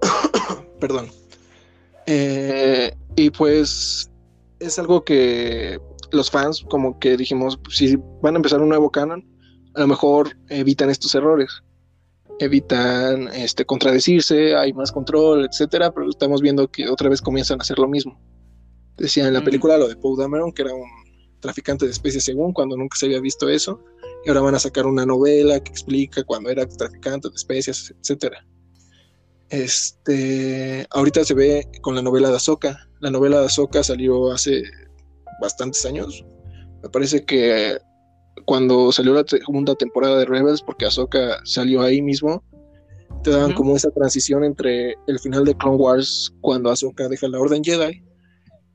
Perdón. 0.80 1.08
Eh, 2.06 2.90
y 3.16 3.28
pues 3.28 4.10
es 4.60 4.78
algo 4.78 5.04
que 5.04 5.78
los 6.10 6.30
fans 6.30 6.64
como 6.70 6.98
que 6.98 7.18
dijimos, 7.18 7.60
si 7.68 7.96
van 8.22 8.34
a 8.34 8.38
empezar 8.38 8.62
un 8.62 8.70
nuevo 8.70 8.90
canon, 8.90 9.30
a 9.74 9.80
lo 9.80 9.86
mejor 9.86 10.36
evitan 10.48 10.90
estos 10.90 11.14
errores, 11.14 11.62
evitan 12.38 13.28
este, 13.28 13.64
contradecirse, 13.64 14.54
hay 14.56 14.72
más 14.72 14.92
control, 14.92 15.44
etcétera, 15.44 15.92
pero 15.92 16.08
estamos 16.08 16.40
viendo 16.40 16.70
que 16.70 16.88
otra 16.88 17.08
vez 17.08 17.20
comienzan 17.20 17.60
a 17.60 17.62
hacer 17.62 17.78
lo 17.78 17.88
mismo. 17.88 18.20
Decía 18.96 19.26
en 19.26 19.34
la 19.34 19.40
mm. 19.40 19.44
película 19.44 19.78
lo 19.78 19.88
de 19.88 19.96
Poe 19.96 20.16
Dameron, 20.18 20.52
que 20.52 20.62
era 20.62 20.74
un 20.74 20.88
traficante 21.40 21.84
de 21.84 21.90
especies 21.90 22.24
según, 22.24 22.52
cuando 22.52 22.76
nunca 22.76 22.96
se 22.96 23.06
había 23.06 23.20
visto 23.20 23.48
eso, 23.48 23.82
y 24.24 24.28
ahora 24.28 24.42
van 24.42 24.54
a 24.54 24.58
sacar 24.58 24.86
una 24.86 25.04
novela 25.04 25.60
que 25.60 25.70
explica 25.70 26.22
cuando 26.24 26.50
era 26.50 26.66
traficante 26.66 27.28
de 27.28 27.34
especies, 27.34 27.92
etcétera. 28.00 28.46
Este, 29.48 30.86
ahorita 30.90 31.24
se 31.24 31.34
ve 31.34 31.68
con 31.82 31.94
la 31.94 32.02
novela 32.02 32.30
de 32.30 32.36
Ahsoka. 32.36 32.88
La 33.00 33.10
novela 33.10 33.40
de 33.40 33.46
Ahsoka 33.46 33.82
salió 33.82 34.32
hace 34.32 34.62
bastantes 35.42 35.84
años. 35.84 36.24
Me 36.82 36.88
parece 36.88 37.24
que 37.24 37.76
cuando 38.44 38.92
salió 38.92 39.14
la 39.14 39.24
segunda 39.26 39.74
temporada 39.74 40.18
de 40.18 40.24
Rebels, 40.24 40.62
porque 40.62 40.86
Ahsoka 40.86 41.38
salió 41.44 41.82
ahí 41.82 42.02
mismo, 42.02 42.42
te 43.22 43.30
daban 43.30 43.52
como 43.52 43.76
esa 43.76 43.90
transición 43.90 44.44
entre 44.44 44.96
el 45.06 45.18
final 45.20 45.44
de 45.44 45.56
Clone 45.56 45.76
Wars, 45.76 46.32
cuando 46.40 46.70
Ahsoka 46.70 47.08
deja 47.08 47.28
la 47.28 47.40
Orden 47.40 47.62
Jedi, 47.62 48.02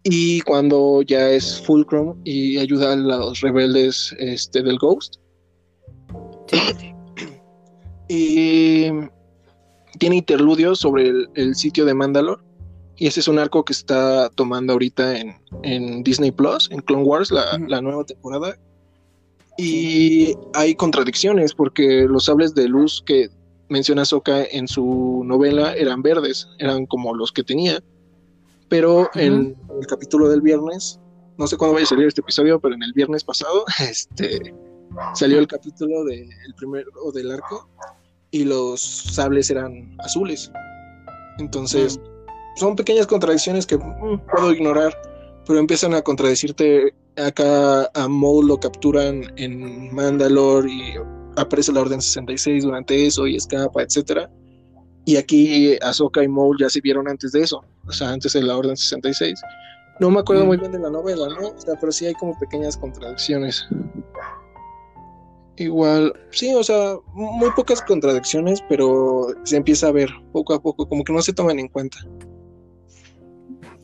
Y 0.03 0.41
cuando 0.41 1.01
ya 1.01 1.29
es 1.31 1.61
Fulcrum 1.61 2.19
y 2.23 2.57
ayuda 2.57 2.93
a 2.93 2.95
los 2.95 3.41
rebeldes 3.41 4.15
este, 4.19 4.63
del 4.63 4.77
Ghost. 4.77 5.15
Y 8.09 8.87
tiene 9.99 10.15
interludios 10.15 10.79
sobre 10.79 11.11
el, 11.35 11.55
sitio 11.55 11.83
de 11.83 11.93
Mandalore. 11.93 12.41
Y 12.95 13.07
ese 13.07 13.19
es 13.19 13.27
un 13.27 13.37
arco 13.37 13.65
que 13.65 13.73
está 13.73 14.29
tomando 14.29 14.71
ahorita 14.71 15.19
en, 15.63 16.03
Disney 16.03 16.31
Plus, 16.31 16.69
en 16.71 16.79
Clone 16.79 17.03
Wars, 17.03 17.31
la, 17.31 17.59
la 17.67 17.81
nueva 17.81 18.05
temporada. 18.05 18.57
Y 19.57 20.35
hay 20.53 20.75
contradicciones 20.75 21.53
porque 21.53 22.05
los 22.07 22.25
sables 22.25 22.53
de 22.53 22.67
luz 22.67 23.03
que 23.05 23.29
menciona 23.69 24.05
Soka 24.05 24.43
en 24.43 24.67
su 24.67 25.23
novela 25.25 25.73
eran 25.73 26.01
verdes, 26.01 26.47
eran 26.59 26.85
como 26.85 27.15
los 27.15 27.31
que 27.31 27.43
tenía. 27.43 27.81
Pero 28.69 29.09
en 29.15 29.55
el 29.79 29.87
capítulo 29.87 30.29
del 30.29 30.41
viernes, 30.41 30.99
no 31.37 31.47
sé 31.47 31.57
cuándo 31.57 31.75
vaya 31.75 31.85
a 31.85 31.89
salir 31.89 32.07
este 32.07 32.21
episodio, 32.21 32.59
pero 32.59 32.75
en 32.75 32.83
el 32.83 32.93
viernes 32.93 33.23
pasado, 33.23 33.65
este 33.79 34.53
salió 35.13 35.39
el 35.39 35.47
capítulo 35.47 36.05
del 36.05 36.29
primero 36.57 36.89
del 37.13 37.31
arco 37.31 37.69
y 38.31 38.43
los 38.43 38.81
sables 38.81 39.49
eran 39.49 39.95
azules. 39.99 40.51
Entonces, 41.39 41.99
son 42.55 42.75
pequeñas 42.75 43.07
contradicciones 43.07 43.65
que 43.65 43.77
mm, 43.77 44.19
puedo 44.31 44.51
ignorar, 44.51 44.95
pero 45.45 45.59
empiezan 45.59 45.93
a 45.93 46.01
contradecirte. 46.01 46.93
Acá 47.17 47.89
a 47.93 48.07
Maul 48.07 48.47
lo 48.47 48.59
capturan 48.59 49.23
en 49.37 49.93
Mandalore 49.93 50.71
y 50.71 50.93
aparece 51.35 51.71
la 51.71 51.81
Orden 51.81 52.01
66 52.01 52.63
durante 52.63 53.07
eso 53.07 53.25
y 53.27 53.35
escapa, 53.35 53.81
etcétera. 53.81 54.29
Y 55.05 55.15
aquí 55.15 55.77
Ahsoka 55.81 56.23
y 56.23 56.27
Maul 56.27 56.57
ya 56.59 56.69
se 56.69 56.81
vieron 56.81 57.07
antes 57.07 57.31
de 57.31 57.41
eso, 57.41 57.63
o 57.87 57.91
sea, 57.91 58.09
antes 58.09 58.33
de 58.33 58.43
la 58.43 58.57
Orden 58.57 58.75
66. 58.75 59.39
No 59.99 60.11
me 60.11 60.19
acuerdo 60.19 60.45
muy 60.45 60.57
bien 60.57 60.71
de 60.71 60.79
la 60.79 60.89
novela, 60.89 61.27
¿no? 61.29 61.49
O 61.49 61.61
sea, 61.61 61.75
pero 61.79 61.91
sí 61.91 62.05
hay 62.05 62.13
como 62.13 62.37
pequeñas 62.37 62.77
contradicciones. 62.77 63.67
Igual, 65.55 66.13
sí, 66.29 66.53
o 66.53 66.63
sea, 66.63 66.97
muy 67.13 67.49
pocas 67.55 67.81
contradicciones, 67.81 68.61
pero 68.69 69.27
se 69.43 69.57
empieza 69.57 69.87
a 69.87 69.91
ver 69.91 70.09
poco 70.31 70.53
a 70.53 70.61
poco, 70.61 70.87
como 70.87 71.03
que 71.03 71.13
no 71.13 71.21
se 71.23 71.33
toman 71.33 71.57
en 71.57 71.67
cuenta. 71.67 71.97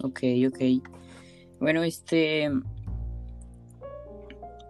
Ok, 0.04 0.20
ok. 0.48 0.84
Bueno, 1.60 1.82
este, 1.82 2.52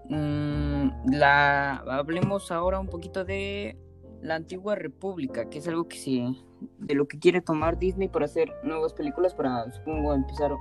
Mm, 0.09 1.13
la, 1.13 1.77
hablemos 1.77 2.51
ahora 2.51 2.79
un 2.79 2.87
poquito 2.87 3.23
de 3.23 3.77
la 4.21 4.35
antigua 4.35 4.75
república, 4.75 5.49
que 5.49 5.59
es 5.59 5.67
algo 5.67 5.87
que 5.87 5.97
sí, 5.97 6.45
de 6.79 6.95
lo 6.95 7.07
que 7.07 7.19
quiere 7.19 7.41
tomar 7.41 7.77
Disney 7.77 8.07
para 8.07 8.25
hacer 8.25 8.51
nuevas 8.63 8.93
películas, 8.93 9.33
para 9.33 9.71
supongo 9.71 10.13
empezar 10.13 10.51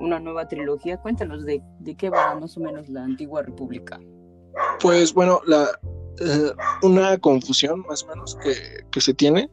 una 0.00 0.20
nueva 0.20 0.46
trilogía. 0.48 0.98
Cuéntanos 0.98 1.44
de, 1.44 1.62
de 1.80 1.96
qué 1.96 2.10
va 2.10 2.34
más 2.34 2.56
o 2.56 2.60
menos 2.60 2.88
la 2.88 3.04
antigua 3.04 3.42
república. 3.42 3.98
Pues 4.80 5.12
bueno, 5.12 5.40
la, 5.46 5.68
eh, 6.20 6.52
una 6.82 7.16
confusión 7.18 7.80
más 7.88 8.02
o 8.02 8.08
menos 8.08 8.36
que, 8.42 8.54
que, 8.90 9.00
se 9.00 9.14
tiene 9.14 9.50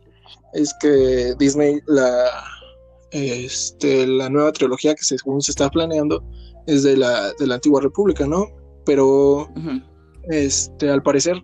es 0.53 0.73
que 0.79 1.35
Disney, 1.37 1.79
la, 1.87 2.29
este, 3.11 4.07
la 4.07 4.29
nueva 4.29 4.51
trilogía 4.51 4.95
que 4.95 5.03
según 5.03 5.41
se 5.41 5.51
está 5.51 5.69
planeando 5.69 6.23
es 6.65 6.83
de 6.83 6.97
la, 6.97 7.33
de 7.33 7.47
la 7.47 7.55
antigua 7.55 7.81
república, 7.81 8.25
¿no? 8.25 8.47
Pero 8.85 9.49
este, 10.29 10.89
al 10.89 11.03
parecer 11.03 11.43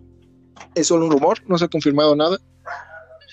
es 0.74 0.86
solo 0.86 1.06
un 1.06 1.12
rumor, 1.12 1.38
no 1.48 1.58
se 1.58 1.64
ha 1.64 1.68
confirmado 1.68 2.16
nada. 2.16 2.38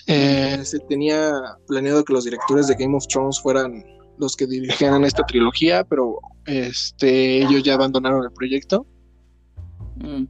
Eh, 0.06 0.60
se 0.64 0.78
tenía 0.80 1.32
planeado 1.66 2.04
que 2.04 2.12
los 2.12 2.24
directores 2.24 2.66
de 2.66 2.74
Game 2.74 2.96
of 2.96 3.06
Thrones 3.06 3.40
fueran 3.40 3.84
los 4.18 4.36
que 4.36 4.46
dirigieran 4.46 5.04
esta 5.04 5.24
trilogía, 5.24 5.84
pero 5.84 6.18
este, 6.46 7.38
ellos 7.42 7.62
ya 7.62 7.74
abandonaron 7.74 8.24
el 8.24 8.32
proyecto. 8.32 8.86
Mm. 9.96 10.24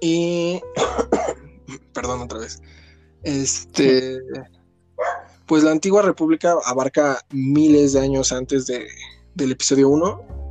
Y 0.00 0.60
perdón 1.94 2.22
otra 2.22 2.40
vez. 2.40 2.60
Este 3.22 4.20
pues 5.46 5.62
la 5.64 5.70
antigua 5.70 6.00
república 6.02 6.54
abarca 6.64 7.20
miles 7.30 7.92
de 7.92 8.00
años 8.00 8.32
antes 8.32 8.66
de, 8.66 8.86
del 9.34 9.52
episodio 9.52 9.90
1 9.90 10.41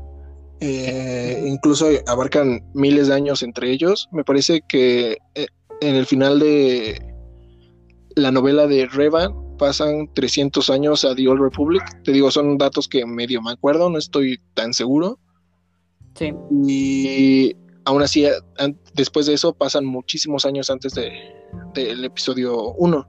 eh, 0.61 1.43
incluso 1.47 1.87
abarcan 2.05 2.61
miles 2.75 3.07
de 3.07 3.15
años 3.15 3.41
entre 3.41 3.71
ellos. 3.71 4.07
Me 4.11 4.23
parece 4.23 4.61
que 4.69 5.17
eh, 5.33 5.47
en 5.81 5.95
el 5.95 6.05
final 6.05 6.39
de 6.39 7.01
la 8.15 8.31
novela 8.31 8.67
de 8.67 8.85
Revan 8.85 9.33
pasan 9.57 10.07
300 10.13 10.69
años 10.69 11.03
a 11.03 11.15
The 11.15 11.27
Old 11.27 11.41
Republic. 11.41 11.83
Te 12.03 12.11
digo, 12.11 12.29
son 12.29 12.59
datos 12.59 12.87
que 12.87 13.05
medio 13.05 13.41
me 13.41 13.51
acuerdo, 13.51 13.89
no 13.89 13.97
estoy 13.97 14.39
tan 14.53 14.73
seguro. 14.73 15.17
Sí. 16.13 16.31
Y 16.67 17.55
aún 17.85 18.03
así, 18.03 18.27
después 18.93 19.25
de 19.25 19.33
eso, 19.33 19.53
pasan 19.53 19.85
muchísimos 19.85 20.45
años 20.45 20.69
antes 20.69 20.93
de, 20.93 21.11
del 21.73 22.05
episodio 22.05 22.73
1. 22.73 23.07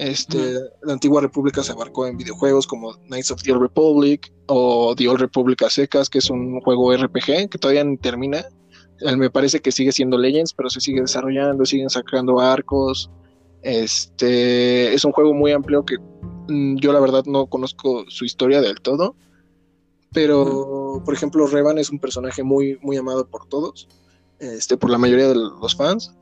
Este, 0.00 0.54
La 0.80 0.94
antigua 0.94 1.20
república 1.20 1.62
se 1.62 1.72
abarcó 1.72 2.06
en 2.06 2.16
videojuegos 2.16 2.66
como 2.66 2.94
Knights 3.08 3.32
of 3.32 3.42
the 3.42 3.52
Old 3.52 3.60
Republic 3.60 4.32
o 4.46 4.94
The 4.96 5.06
Old 5.06 5.20
Republic 5.20 5.62
a 5.62 5.68
secas, 5.68 6.08
que 6.08 6.18
es 6.18 6.30
un 6.30 6.58
juego 6.62 6.96
RPG 6.96 7.50
que 7.50 7.58
todavía 7.58 7.84
no 7.84 7.98
termina. 7.98 8.46
Me 9.18 9.28
parece 9.28 9.60
que 9.60 9.70
sigue 9.70 9.92
siendo 9.92 10.16
Legends, 10.16 10.54
pero 10.54 10.70
se 10.70 10.80
sigue 10.80 11.02
desarrollando, 11.02 11.66
siguen 11.66 11.90
sacando 11.90 12.40
arcos. 12.40 13.10
Este 13.60 14.94
es 14.94 15.04
un 15.04 15.12
juego 15.12 15.34
muy 15.34 15.52
amplio 15.52 15.84
que 15.84 15.98
mm, 16.48 16.76
yo 16.78 16.94
la 16.94 17.00
verdad 17.00 17.24
no 17.26 17.46
conozco 17.48 18.06
su 18.08 18.24
historia 18.24 18.62
del 18.62 18.80
todo. 18.80 19.14
Pero, 20.14 21.02
por 21.04 21.12
ejemplo, 21.12 21.46
Revan 21.46 21.76
es 21.76 21.90
un 21.90 21.98
personaje 21.98 22.42
muy, 22.42 22.78
muy 22.80 22.96
amado 22.96 23.28
por 23.28 23.46
todos, 23.48 23.86
este, 24.38 24.78
por 24.78 24.88
la 24.88 24.96
mayoría 24.96 25.28
de 25.28 25.34
los 25.34 25.76
fans. 25.76 26.16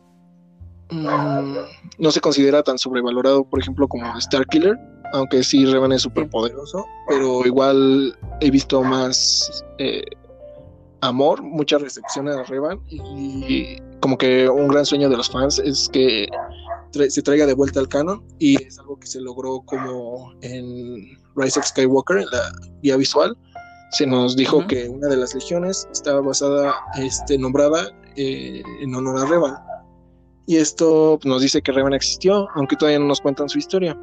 Mm, 0.90 1.56
no 1.98 2.10
se 2.10 2.20
considera 2.20 2.62
tan 2.62 2.78
sobrevalorado, 2.78 3.44
por 3.44 3.60
ejemplo, 3.60 3.86
como 3.88 4.16
Star 4.18 4.46
Killer, 4.46 4.76
aunque 5.12 5.42
sí 5.42 5.66
Revan 5.66 5.92
es 5.92 6.02
súper 6.02 6.28
poderoso, 6.28 6.86
pero 7.08 7.44
igual 7.46 8.16
he 8.40 8.50
visto 8.50 8.82
más 8.82 9.64
eh, 9.78 10.04
amor, 11.00 11.42
mucha 11.42 11.78
recepción 11.78 12.28
a 12.28 12.42
Revan 12.44 12.80
y 12.88 13.78
como 14.00 14.16
que 14.16 14.48
un 14.48 14.68
gran 14.68 14.86
sueño 14.86 15.08
de 15.08 15.16
los 15.16 15.30
fans 15.30 15.58
es 15.58 15.88
que 15.92 16.28
se 17.08 17.22
traiga 17.22 17.46
de 17.46 17.54
vuelta 17.54 17.80
al 17.80 17.88
canon 17.88 18.24
y 18.38 18.62
es 18.62 18.78
algo 18.78 18.98
que 18.98 19.06
se 19.06 19.20
logró 19.20 19.60
como 19.60 20.32
en 20.42 21.18
Rise 21.36 21.58
of 21.58 21.66
Skywalker, 21.66 22.18
en 22.18 22.26
la 22.26 22.52
guía 22.82 22.96
visual. 22.96 23.36
Se 23.92 24.06
nos 24.06 24.36
dijo 24.36 24.66
que 24.66 24.88
una 24.88 25.08
de 25.08 25.16
las 25.16 25.34
legiones 25.34 25.88
estaba 25.92 26.20
basada, 26.20 26.74
este, 26.96 27.38
nombrada 27.38 27.90
eh, 28.16 28.62
en 28.80 28.94
honor 28.94 29.20
a 29.20 29.26
Revan 29.26 29.54
y 30.48 30.56
esto 30.56 31.20
nos 31.24 31.42
dice 31.42 31.60
que 31.60 31.72
Revan 31.72 31.92
existió, 31.92 32.48
aunque 32.54 32.74
todavía 32.74 32.98
no 32.98 33.04
nos 33.04 33.20
cuentan 33.20 33.50
su 33.50 33.58
historia. 33.58 33.94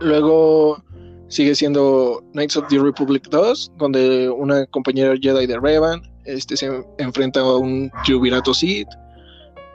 Luego 0.00 0.82
sigue 1.28 1.54
siendo 1.54 2.24
Knights 2.32 2.56
of 2.56 2.68
the 2.68 2.78
Republic 2.78 3.28
2, 3.28 3.72
donde 3.76 4.30
una 4.30 4.64
compañera 4.64 5.14
Jedi 5.20 5.46
de 5.46 5.60
Revan 5.60 6.00
este, 6.24 6.56
se 6.56 6.82
enfrenta 6.96 7.40
a 7.40 7.58
un 7.58 7.90
Jubirato 8.06 8.54
Sith 8.54 8.88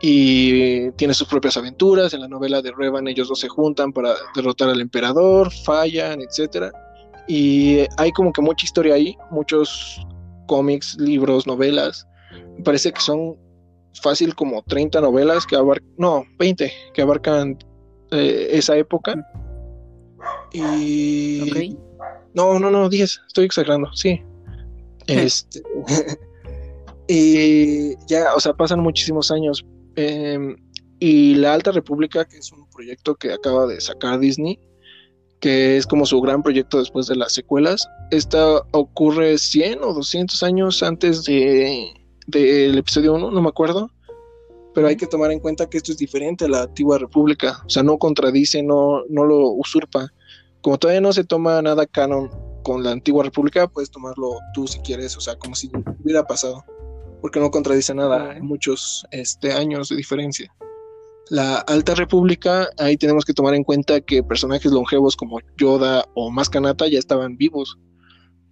y 0.01 0.89
tiene 0.93 1.13
sus 1.13 1.27
propias 1.27 1.57
aventuras. 1.57 2.15
En 2.15 2.21
la 2.21 2.27
novela 2.27 2.63
de 2.63 2.71
Revan 2.71 3.07
ellos 3.07 3.27
dos 3.27 3.39
se 3.39 3.49
juntan 3.49 3.93
para 3.93 4.15
derrotar 4.35 4.69
al 4.69 4.81
emperador, 4.81 5.51
fallan, 5.63 6.21
etc. 6.21 6.73
Y 7.27 7.81
hay 7.97 8.11
como 8.13 8.33
que 8.33 8.41
mucha 8.41 8.65
historia 8.65 8.95
ahí, 8.95 9.15
muchos 9.29 10.03
cómics, 10.47 10.97
libros, 10.97 11.45
novelas. 11.45 12.07
Parece 12.63 12.91
que 12.91 12.99
son 12.99 13.42
fácil 14.01 14.35
como 14.35 14.61
30 14.63 15.01
novelas 15.01 15.45
que 15.45 15.55
abarcan, 15.55 15.89
no, 15.97 16.25
20 16.39 16.71
que 16.93 17.01
abarcan 17.01 17.57
eh, 18.11 18.49
esa 18.51 18.77
época. 18.77 19.15
Y... 20.51 21.77
No, 22.33 22.59
no, 22.59 22.71
no, 22.71 22.89
10, 22.89 23.21
estoy 23.27 23.45
exagerando, 23.45 23.91
sí. 23.93 24.21
Este... 25.07 25.61
y 27.07 27.95
ya, 28.07 28.33
o 28.35 28.39
sea, 28.39 28.53
pasan 28.53 28.79
muchísimos 28.79 29.31
años. 29.31 29.65
Em, 29.95 30.55
y 30.99 31.35
La 31.35 31.53
Alta 31.53 31.71
República, 31.71 32.25
que 32.25 32.37
es 32.37 32.51
un 32.51 32.69
proyecto 32.69 33.15
que 33.15 33.33
acaba 33.33 33.67
de 33.67 33.81
sacar 33.81 34.19
Disney, 34.19 34.59
que 35.41 35.75
es 35.75 35.85
como 35.85 36.05
su 36.05 36.21
gran 36.21 36.41
proyecto 36.41 36.79
después 36.79 37.07
de 37.07 37.17
las 37.17 37.33
secuelas. 37.33 37.85
Esta 38.11 38.61
ocurre 38.71 39.37
100 39.37 39.83
o 39.83 39.93
200 39.93 40.41
años 40.43 40.81
antes 40.81 41.25
de 41.25 41.93
del 42.27 42.77
episodio 42.77 43.13
1, 43.13 43.31
no 43.31 43.41
me 43.41 43.49
acuerdo, 43.49 43.89
pero 44.73 44.87
hay 44.87 44.95
que 44.95 45.07
tomar 45.07 45.31
en 45.31 45.39
cuenta 45.39 45.69
que 45.69 45.77
esto 45.77 45.91
es 45.91 45.97
diferente 45.97 46.45
a 46.45 46.49
la 46.49 46.63
antigua 46.63 46.97
república, 46.97 47.61
o 47.65 47.69
sea, 47.69 47.83
no 47.83 47.97
contradice, 47.97 48.63
no, 48.63 49.03
no 49.09 49.23
lo 49.23 49.49
usurpa. 49.49 50.07
Como 50.61 50.77
todavía 50.77 51.01
no 51.01 51.13
se 51.13 51.23
toma 51.23 51.61
nada 51.61 51.85
canon 51.85 52.29
con 52.63 52.83
la 52.83 52.91
antigua 52.91 53.23
república, 53.23 53.67
puedes 53.67 53.91
tomarlo 53.91 54.37
tú 54.53 54.67
si 54.67 54.79
quieres, 54.79 55.15
o 55.17 55.21
sea, 55.21 55.35
como 55.35 55.55
si 55.55 55.69
hubiera 56.03 56.25
pasado, 56.25 56.63
porque 57.21 57.39
no 57.39 57.51
contradice 57.51 57.93
nada, 57.93 58.31
hay 58.31 58.41
muchos 58.41 59.05
este, 59.11 59.51
años 59.51 59.89
de 59.89 59.97
diferencia. 59.97 60.53
La 61.29 61.57
Alta 61.59 61.95
República, 61.95 62.69
ahí 62.77 62.97
tenemos 62.97 63.25
que 63.25 63.33
tomar 63.33 63.53
en 63.53 63.63
cuenta 63.63 64.01
que 64.01 64.23
personajes 64.23 64.71
longevos 64.71 65.15
como 65.15 65.39
Yoda 65.57 66.05
o 66.15 66.31
Maskanata 66.31 66.87
ya 66.87 66.99
estaban 66.99 67.37
vivos 67.37 67.77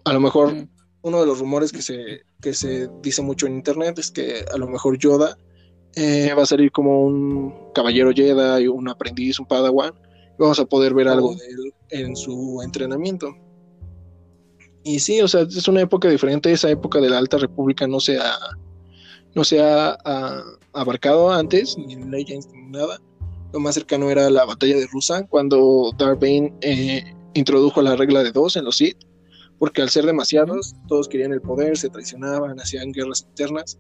a 0.06 0.14
lo 0.14 0.20
mejor 0.20 0.68
uno 1.04 1.20
de 1.20 1.26
los 1.26 1.40
rumores 1.40 1.72
que 1.72 1.82
se, 1.82 2.22
que 2.42 2.54
se 2.54 2.90
dice 3.02 3.22
mucho 3.22 3.48
en 3.48 3.56
internet 3.56 3.98
es 4.00 4.12
que 4.12 4.46
a 4.54 4.58
lo 4.58 4.68
mejor 4.68 4.98
Yoda 4.98 5.38
eh, 5.96 6.34
va 6.38 6.44
a 6.44 6.46
salir 6.46 6.72
como 6.72 7.04
un 7.04 7.72
caballero 7.74 8.12
Jedi, 8.14 8.68
un 8.68 8.88
aprendiz, 8.88 9.40
un 9.40 9.46
padawan, 9.46 9.94
y 9.94 10.42
vamos 10.42 10.60
a 10.60 10.66
poder 10.66 10.94
ver 10.94 11.08
algo 11.08 11.36
de 11.36 11.46
él 11.48 11.74
en 11.90 12.16
su 12.16 12.62
entrenamiento. 12.64 13.36
Y 14.84 15.00
sí, 15.00 15.22
o 15.22 15.28
sea, 15.28 15.42
es 15.42 15.68
una 15.68 15.82
época 15.82 16.10
diferente, 16.10 16.52
esa 16.52 16.70
época 16.70 17.00
de 17.00 17.10
la 17.10 17.18
Alta 17.18 17.38
República 17.38 17.88
no 17.88 18.00
se 18.00 18.18
ha, 18.18 18.38
no 19.36 19.44
se 19.44 19.62
ha, 19.62 19.98
abarcado 20.74 21.32
antes, 21.32 21.78
ni 21.78 21.94
en 21.94 22.10
Legends 22.10 22.48
ni 22.54 22.72
nada. 22.72 23.00
Lo 23.52 23.60
más 23.60 23.76
cercano 23.76 24.10
era 24.10 24.30
la 24.30 24.46
batalla 24.46 24.78
de 24.78 24.88
Rusan, 24.88 25.28
cuando 25.28 25.92
Darth 25.98 26.22
Bane 26.22 26.54
eh, 26.62 27.04
introdujo 27.34 27.82
la 27.82 27.98
regla 27.98 28.24
de 28.24 28.32
dos 28.32 28.56
en 28.56 28.64
los 28.64 28.78
Sith, 28.78 28.98
porque 29.62 29.84
al 29.84 29.90
ser 29.90 30.06
demasiados, 30.06 30.74
todos 30.88 31.08
querían 31.08 31.34
el 31.34 31.40
poder, 31.40 31.78
se 31.78 31.88
traicionaban, 31.88 32.60
hacían 32.60 32.92
guerras 32.92 33.28
internas. 33.30 33.78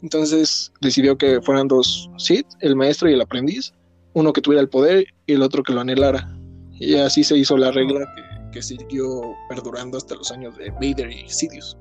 Entonces 0.00 0.72
decidió 0.80 1.18
que 1.18 1.42
fueran 1.42 1.66
dos 1.66 2.08
Sith, 2.18 2.46
el 2.60 2.76
maestro 2.76 3.10
y 3.10 3.14
el 3.14 3.20
aprendiz, 3.20 3.72
uno 4.12 4.32
que 4.32 4.40
tuviera 4.40 4.62
el 4.62 4.68
poder 4.68 5.06
y 5.26 5.32
el 5.32 5.42
otro 5.42 5.64
que 5.64 5.72
lo 5.72 5.80
anhelara. 5.80 6.38
Y 6.74 6.94
así 6.94 7.24
se 7.24 7.36
hizo 7.36 7.56
la 7.56 7.72
regla 7.72 8.06
que 8.14 8.34
que 8.54 8.62
siguió 8.62 9.36
perdurando 9.48 9.98
hasta 9.98 10.14
los 10.14 10.30
años 10.30 10.56
de 10.56 10.70
Vader 10.70 11.10
y 11.10 11.28
Sidious. 11.28 11.76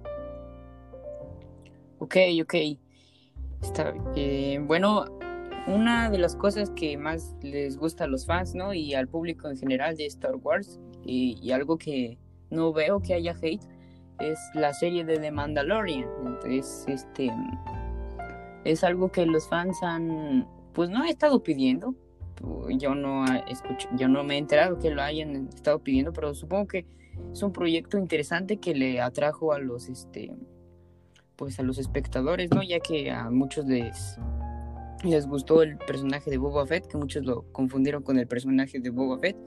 Ok, 1.99 2.17
ok. 2.41 2.55
Está, 3.61 3.93
eh, 4.15 4.59
bueno, 4.65 5.05
una 5.67 6.09
de 6.09 6.17
las 6.17 6.35
cosas 6.35 6.71
que 6.71 6.97
más 6.97 7.35
les 7.43 7.77
gusta 7.77 8.05
a 8.05 8.07
los 8.07 8.25
fans, 8.25 8.55
¿no? 8.55 8.73
Y 8.73 8.95
al 8.95 9.07
público 9.07 9.47
en 9.47 9.57
general 9.57 9.95
de 9.95 10.07
Star 10.07 10.35
Wars, 10.35 10.79
y, 11.05 11.51
algo 11.51 11.77
que 11.77 12.17
no 12.53 12.71
veo 12.71 13.01
que 13.01 13.13
haya 13.13 13.35
hate, 13.41 13.63
es 14.19 14.39
la 14.53 14.73
serie 14.73 15.03
de 15.03 15.17
The 15.17 15.31
Mandalorian. 15.31 16.07
Entonces, 16.25 16.85
este 16.87 17.31
es 18.63 18.83
algo 18.83 19.11
que 19.11 19.25
los 19.25 19.47
fans 19.49 19.81
han, 19.83 20.47
pues 20.73 20.89
no 20.89 21.03
he 21.03 21.09
estado 21.09 21.43
pidiendo, 21.43 21.95
yo 22.77 22.95
no 22.95 23.25
yo 23.95 24.07
no 24.07 24.23
me 24.23 24.35
he 24.35 24.37
enterado 24.37 24.79
que 24.79 24.89
lo 24.89 25.01
hayan 25.01 25.47
estado 25.47 25.79
pidiendo, 25.79 26.13
pero 26.13 26.33
supongo 26.33 26.67
que 26.67 26.85
es 27.31 27.41
un 27.43 27.51
proyecto 27.51 27.97
interesante 27.97 28.57
que 28.57 28.73
le 28.73 29.01
atrajo 29.01 29.53
a 29.53 29.59
los 29.59 29.87
este 29.87 30.35
pues 31.35 31.59
a 31.59 31.63
los 31.63 31.77
espectadores, 31.77 32.51
¿no? 32.51 32.61
Ya 32.61 32.79
que 32.79 33.11
a 33.11 33.29
muchos 33.29 33.65
les 33.65 34.17
les 35.03 35.27
gustó 35.27 35.61
el 35.61 35.77
personaje 35.77 36.29
de 36.29 36.37
Boba 36.37 36.65
Fett, 36.65 36.87
que 36.87 36.97
muchos 36.97 37.25
lo 37.25 37.43
confundieron 37.51 38.03
con 38.03 38.17
el 38.17 38.27
personaje 38.27 38.79
de 38.79 38.89
Boba 38.89 39.19
Fett. 39.19 39.37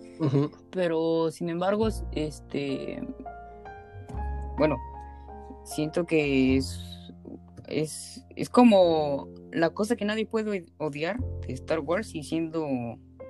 Pero 0.70 1.30
sin 1.30 1.48
embargo, 1.48 1.88
este 2.12 3.02
bueno, 4.58 4.76
siento 5.64 6.06
que 6.06 6.56
es 6.56 6.96
es, 7.68 8.24
es 8.36 8.48
como 8.48 9.28
la 9.52 9.70
cosa 9.70 9.96
que 9.96 10.04
nadie 10.04 10.26
puede 10.26 10.66
odiar 10.78 11.18
de 11.46 11.54
Star 11.54 11.80
Wars 11.80 12.14
y 12.14 12.22
siendo 12.22 12.66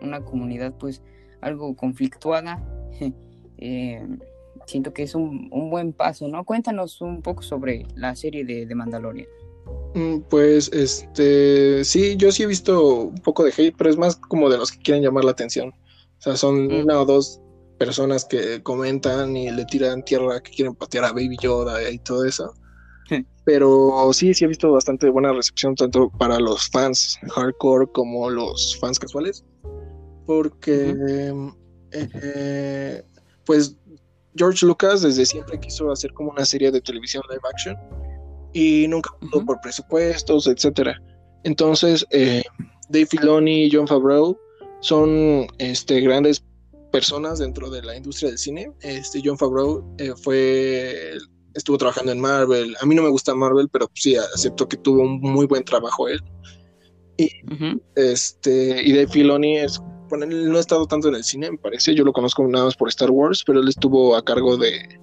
una 0.03 0.25
comunidad 0.25 0.75
pues 0.79 1.03
algo 1.41 1.75
conflictuada, 1.77 2.63
eh, 3.59 4.07
siento 4.67 4.93
que 4.93 5.03
es 5.05 5.15
un, 5.15 5.49
buen 5.71 5.93
paso, 5.93 6.29
¿no? 6.29 6.45
Cuéntanos 6.45 7.01
un 7.01 7.23
poco 7.23 7.43
sobre 7.43 7.87
la 7.95 8.15
serie 8.17 8.45
de, 8.45 8.67
de 8.67 8.75
Mandalorian. 8.75 9.29
Mm, 9.95 10.21
pues, 10.29 10.71
este, 10.75 11.83
sí, 11.85 12.17
yo 12.19 12.31
sí 12.31 12.43
he 12.43 12.47
visto 12.47 13.05
un 13.05 13.19
poco 13.19 13.45
de 13.45 13.53
hate, 13.57 13.75
pero 13.77 13.89
es 13.89 13.97
más 13.97 14.17
como 14.17 14.51
de 14.51 14.59
los 14.59 14.71
que 14.71 14.79
quieren 14.79 15.03
llamar 15.03 15.25
la 15.25 15.31
atención. 15.31 15.71
O 15.71 16.21
sea, 16.21 16.37
son 16.37 16.67
mm. 16.67 16.81
una 16.85 17.01
o 17.01 17.07
dos 17.07 17.41
personas 17.79 18.25
que 18.27 18.63
comentan 18.63 19.37
y 19.37 19.51
le 19.51 19.65
tiran 19.65 20.05
tierra 20.05 20.43
que 20.43 20.51
quieren 20.51 20.75
patear 20.75 21.05
a 21.05 21.13
Baby 21.13 21.37
Yoda 21.41 21.91
y 21.91 21.99
todo 21.99 22.25
eso. 22.25 22.55
Pero 23.45 24.11
sí, 24.13 24.35
sí 24.35 24.45
he 24.45 24.49
visto 24.49 24.73
bastante 24.73 25.09
buena 25.09 25.33
recepción 25.33 25.77
tanto 25.77 26.11
para 26.19 26.41
los 26.41 26.69
fans 26.69 27.17
hardcore 27.33 27.87
como 27.93 28.29
los 28.29 28.77
fans 28.81 28.99
casuales. 28.99 29.45
Porque, 30.27 31.33
eh, 31.93 33.03
pues, 33.45 33.77
George 34.35 34.67
Lucas 34.67 35.03
desde 35.03 35.25
siempre 35.25 35.61
quiso 35.61 35.93
hacer 35.93 36.13
como 36.13 36.33
una 36.33 36.45
serie 36.45 36.73
de 36.73 36.81
televisión 36.81 37.23
live 37.31 37.41
action 37.49 37.77
y 38.57 38.89
nunca 38.89 39.11
pudo 39.21 39.45
por 39.45 39.61
presupuestos, 39.61 40.47
etcétera. 40.47 40.99
Entonces, 41.45 42.07
eh, 42.11 42.43
Dave 42.89 43.05
Filoni 43.05 43.65
y 43.65 43.71
John 43.71 43.87
Favreau 43.87 44.39
son 44.81 45.47
este, 45.59 46.01
grandes 46.01 46.43
personas 46.91 47.39
dentro 47.39 47.69
de 47.69 47.83
la 47.83 47.95
industria 47.95 48.31
del 48.31 48.39
cine. 48.39 48.73
Este 48.81 49.21
John 49.23 49.37
Favreau 49.37 49.85
eh, 49.99 50.15
fue 50.23 51.19
estuvo 51.53 51.77
trabajando 51.77 52.13
en 52.13 52.21
Marvel. 52.21 52.75
A 52.81 52.87
mí 52.87 52.95
no 52.95 53.03
me 53.03 53.11
gusta 53.11 53.35
Marvel, 53.35 53.69
pero 53.69 53.91
sí 53.93 54.17
acepto 54.17 54.67
que 54.67 54.79
tuvo 54.79 55.03
un 55.03 55.21
muy 55.21 55.47
buen 55.47 55.63
trabajo 55.63 56.09
él. 56.09 56.21
Y 57.19 57.29
este 57.95 58.83
y 58.83 58.93
Dave 58.93 59.09
Filoni 59.09 59.59
es 59.59 59.79
bueno, 60.09 60.25
él 60.25 60.51
no 60.51 60.57
ha 60.57 60.61
estado 60.61 60.87
tanto 60.87 61.09
en 61.09 61.17
el 61.17 61.25
cine, 61.25 61.51
me 61.51 61.59
parece. 61.59 61.95
Yo 61.95 62.05
lo 62.05 62.13
conozco 62.15 62.47
nada 62.49 62.65
más 62.65 62.77
por 62.77 62.89
Star 62.89 63.11
Wars, 63.11 63.43
pero 63.45 63.61
él 63.61 63.69
estuvo 63.69 64.17
a 64.17 64.25
cargo 64.25 64.57
de, 64.57 64.99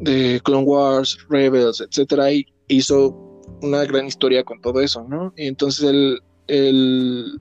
de 0.00 0.40
Clone 0.42 0.64
Wars, 0.64 1.16
Rebels, 1.28 1.80
etcétera, 1.80 2.32
y 2.32 2.46
hizo 2.68 3.42
una 3.62 3.84
gran 3.84 4.06
historia 4.06 4.44
con 4.44 4.60
todo 4.60 4.80
eso, 4.80 5.04
¿no? 5.08 5.32
Y 5.36 5.46
entonces 5.46 5.84
él, 5.84 6.20
él 6.46 7.40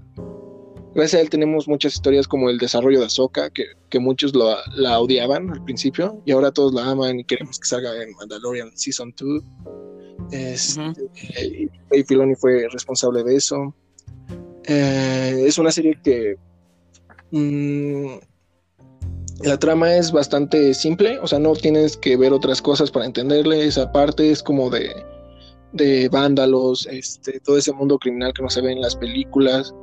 Gracias 0.97 1.19
a 1.19 1.21
él 1.21 1.29
tenemos 1.29 1.67
muchas 1.67 1.93
historias 1.93 2.27
como 2.27 2.49
el 2.49 2.57
desarrollo 2.57 2.99
de 2.99 3.05
Ahsoka, 3.05 3.51
que, 3.51 3.65
que 3.91 3.99
muchos 3.99 4.33
la 4.33 4.99
odiaban 4.99 5.47
al 5.51 5.63
principio 5.63 6.19
y 6.25 6.31
ahora 6.31 6.51
todos 6.51 6.73
la 6.73 6.89
aman 6.89 7.19
y 7.19 7.23
queremos 7.23 7.59
que 7.59 7.67
salga 7.67 8.01
en 8.01 8.15
Mandalorian 8.15 8.75
Season 8.75 9.13
2. 9.15 9.43
Este, 10.31 11.69
Filoni 12.07 12.33
fue 12.33 12.67
responsable 12.71 13.23
de 13.23 13.35
eso. 13.35 13.75
Eh, 14.63 15.43
es 15.45 15.59
una 15.59 15.69
serie 15.69 15.99
que 16.03 16.35
mm, 17.29 18.17
la 19.43 19.59
trama 19.59 19.95
es 19.95 20.11
bastante 20.11 20.73
simple, 20.73 21.19
o 21.19 21.27
sea, 21.27 21.37
no 21.37 21.53
tienes 21.53 21.95
que 21.95 22.17
ver 22.17 22.33
otras 22.33 22.59
cosas 22.59 22.89
para 22.89 23.05
entenderle. 23.05 23.67
Esa 23.67 23.91
parte 23.91 24.31
es 24.31 24.41
como 24.41 24.71
de, 24.71 24.89
de 25.77 26.09
vándalos, 26.09 26.87
este, 26.87 27.39
todo 27.39 27.57
ese 27.57 27.71
mundo 27.71 27.97
criminal 27.97 28.33
que 28.33 28.41
no 28.41 28.49
se 28.49 28.61
ve 28.61 28.71
en 28.71 28.81
las 28.81 28.95
películas. 28.95 29.73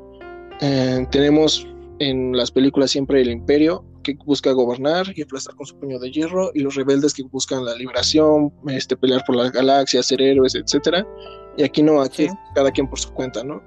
Eh, 0.61 1.07
tenemos 1.11 1.66
en 2.00 2.37
las 2.37 2.50
películas 2.50 2.90
siempre 2.90 3.20
el 3.22 3.30
imperio 3.30 3.85
que 4.02 4.16
busca 4.26 4.52
gobernar 4.52 5.07
y 5.16 5.22
aplastar 5.22 5.57
con 5.57 5.66
su 5.66 5.76
puño 5.78 5.98
de 5.98 6.11
hierro 6.11 6.50
y 6.54 6.61
los 6.61 6.74
rebeldes 6.74 7.14
que 7.14 7.22
buscan 7.22 7.64
la 7.64 7.74
liberación, 7.74 8.52
este, 8.68 8.96
pelear 8.96 9.22
por 9.26 9.37
las 9.37 9.50
galaxias, 9.50 10.07
ser 10.07 10.20
héroes, 10.20 10.54
etcétera. 10.54 11.07
Y 11.57 11.62
aquí 11.62 11.83
no, 11.83 12.02
aquí 12.02 12.28
cada 12.54 12.70
quien 12.70 12.88
por 12.88 12.98
su 12.98 13.12
cuenta, 13.12 13.42
¿no? 13.42 13.62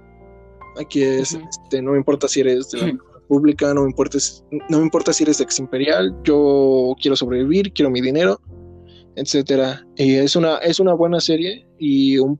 Aquí 0.80 1.02
es, 1.02 1.34
este, 1.34 1.82
no 1.82 1.92
me 1.92 1.98
importa 1.98 2.28
si 2.28 2.42
eres 2.42 2.70
de 2.70 2.80
la 2.80 2.86
República, 3.16 3.74
no 3.74 3.82
me 3.82 3.90
importa, 3.90 4.20
no 4.70 4.78
me 4.78 4.84
importa 4.84 5.12
si 5.12 5.24
eres 5.24 5.42
ex 5.42 5.58
imperial, 5.60 6.16
yo 6.24 6.96
quiero 7.02 7.16
sobrevivir, 7.16 7.74
quiero 7.74 7.90
mi 7.90 8.00
dinero, 8.00 8.40
etcétera. 9.18 9.86
Y 9.98 10.16
es 10.16 10.36
una, 10.36 10.58
es 10.58 10.80
una 10.80 10.94
buena 10.94 11.20
serie 11.20 11.68
y 11.78 12.18
un 12.18 12.40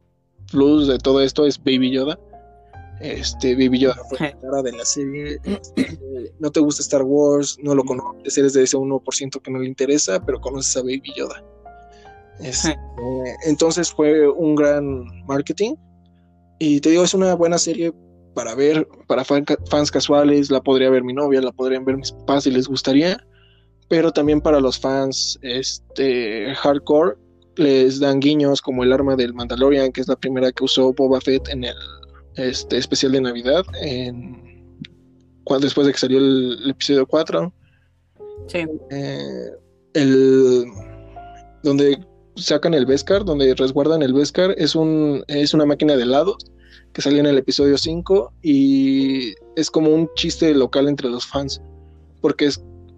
plus 0.52 0.88
de 0.88 0.98
todo 0.98 1.22
esto 1.22 1.46
es 1.46 1.62
Baby 1.62 1.92
Yoda 1.92 2.18
este, 3.00 3.54
Baby 3.54 3.80
Yoda 3.80 4.02
fue 4.10 4.20
la 4.20 4.40
cara 4.40 4.62
de 4.64 4.72
la 4.72 4.86
serie. 4.86 5.40
Este, 5.44 6.00
no 6.40 6.52
te 6.52 6.60
gusta 6.60 6.82
Star 6.82 7.04
Wars, 7.04 7.58
no 7.62 7.76
lo 7.76 7.84
conoces, 7.84 8.38
eres 8.38 8.54
de 8.54 8.64
ese 8.64 8.78
1% 8.78 9.42
que 9.42 9.52
no 9.52 9.60
le 9.60 9.68
interesa, 9.68 10.20
pero 10.26 10.42
conoces 10.42 10.76
a 10.78 10.82
Baby 10.82 11.14
Yoda. 11.16 11.44
Este, 12.40 12.78
entonces 13.46 13.92
fue 13.92 14.28
un 14.30 14.56
gran 14.56 15.06
marketing. 15.28 15.76
Y 16.60 16.80
te 16.82 16.90
digo, 16.90 17.04
es 17.04 17.14
una 17.14 17.36
buena 17.36 17.60
serie 17.60 17.94
para 18.34 18.56
ver, 18.56 18.88
para 19.08 19.24
fans 19.24 19.92
casuales, 19.92 20.50
la 20.50 20.62
podría 20.62 20.90
ver 20.90 21.04
mi 21.04 21.14
novia, 21.14 21.42
la 21.42 21.52
podrían 21.52 21.86
ver 21.86 21.98
mis 21.98 22.12
papás 22.12 22.44
si 22.44 22.52
les 22.52 22.68
gustaría, 22.68 23.18
pero 23.88 24.12
también 24.12 24.42
para 24.42 24.60
los 24.60 24.80
fans 24.80 25.40
este, 25.42 26.54
hardcore 26.56 27.16
les 27.56 28.00
dan 28.00 28.20
guiños 28.20 28.62
como 28.62 28.84
el 28.84 28.94
arma 28.94 29.16
del 29.16 29.34
Mandalorian, 29.34 29.92
que 29.92 30.02
es 30.02 30.08
la 30.08 30.16
primera 30.16 30.52
que 30.52 30.64
usó 30.64 30.94
Boba 30.94 31.20
Fett 31.22 31.48
en 31.50 31.64
el 31.64 31.76
este 32.36 32.78
especial 32.78 33.14
de 33.14 33.22
Navidad 33.22 33.66
en, 33.82 34.70
después 35.60 35.88
de 35.88 35.94
que 35.94 36.00
salió 36.00 36.20
el, 36.20 36.70
episodio 36.70 37.08
4. 37.08 37.54
Sí. 38.48 38.66
Eh, 38.92 39.50
el, 39.94 40.66
donde 41.64 41.98
sacan 42.36 42.74
el 42.74 42.86
Beskar, 42.86 43.26
donde 43.26 43.56
resguardan 43.56 44.04
el 44.04 44.14
Beskar, 44.14 44.54
es, 44.58 44.76
un, 44.76 45.24
es 45.28 45.54
una 45.54 45.66
máquina 45.66 45.96
de 45.96 46.04
helados 46.04 46.38
que 46.94 47.02
salió 47.02 47.20
en 47.20 47.26
el 47.26 47.38
episodio 47.38 47.78
5 47.78 48.34
y 48.44 49.34
es 49.56 49.72
como 49.72 49.90
un 49.90 50.10
chiste 50.16 50.54
local 50.54 50.88
entre 50.88 51.10
los 51.10 51.26
fans, 51.26 51.62
porque 52.22 52.46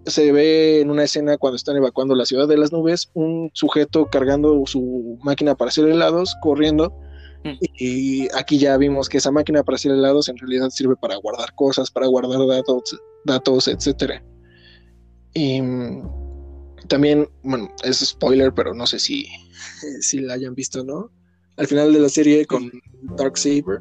se 0.06 0.32
ve 0.32 0.80
en 0.80 0.90
una 0.90 1.04
escena 1.04 1.36
cuando 1.36 1.56
están 1.56 1.76
evacuando 1.76 2.14
la 2.14 2.26
ciudad 2.26 2.48
de 2.48 2.56
las 2.56 2.72
nubes, 2.72 3.10
un 3.14 3.50
sujeto 3.52 4.06
cargando 4.06 4.62
su 4.66 5.18
máquina 5.22 5.54
para 5.54 5.68
hacer 5.68 5.88
helados, 5.88 6.34
corriendo, 6.42 6.92
Mm. 7.44 7.58
Y 7.78 8.28
aquí 8.34 8.58
ya 8.58 8.76
vimos 8.76 9.08
que 9.08 9.18
esa 9.18 9.30
máquina 9.30 9.62
para 9.62 9.76
hacer 9.76 9.92
helados 9.92 10.28
en 10.28 10.36
realidad 10.36 10.70
sirve 10.70 10.96
para 10.96 11.16
guardar 11.16 11.54
cosas, 11.54 11.90
para 11.90 12.06
guardar 12.06 12.46
datos, 12.46 13.00
datos 13.24 13.68
etcétera. 13.68 14.22
Y 15.32 15.60
también, 16.88 17.28
bueno, 17.42 17.72
es 17.84 17.98
spoiler, 18.00 18.52
pero 18.52 18.74
no 18.74 18.86
sé 18.86 18.98
si, 18.98 19.26
si 20.00 20.20
la 20.20 20.34
hayan 20.34 20.54
visto, 20.54 20.84
¿no? 20.84 21.10
Al 21.56 21.66
final 21.66 21.92
de 21.92 22.00
la 22.00 22.08
serie 22.08 22.46
con 22.46 22.70
Dark 23.16 23.38
Saber, 23.38 23.80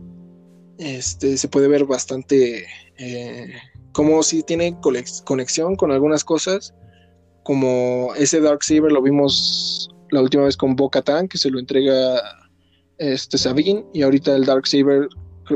este, 0.78 1.38
se 1.38 1.48
puede 1.48 1.68
ver 1.68 1.86
bastante 1.86 2.66
eh, 2.98 3.54
como 3.92 4.24
si 4.24 4.44
tiene 4.44 4.78
conexión 5.26 5.76
con 5.76 5.92
algunas 5.92 6.24
cosas, 6.24 6.74
como 7.44 8.14
ese 8.16 8.42
Dark 8.42 8.64
Saber 8.64 8.92
lo 8.92 9.02
vimos 9.02 9.90
la 10.12 10.22
última 10.22 10.44
vez 10.44 10.58
con 10.58 10.76
Bo 10.76 10.90
Katan, 10.90 11.28
que 11.28 11.38
se 11.38 11.50
lo 11.50 11.60
entrega 11.60 12.22
este 12.98 13.38
Sabine, 13.38 13.86
y 13.94 14.02
ahorita 14.02 14.36
el 14.36 14.46
Dark 14.46 14.68
Saber 14.68 15.08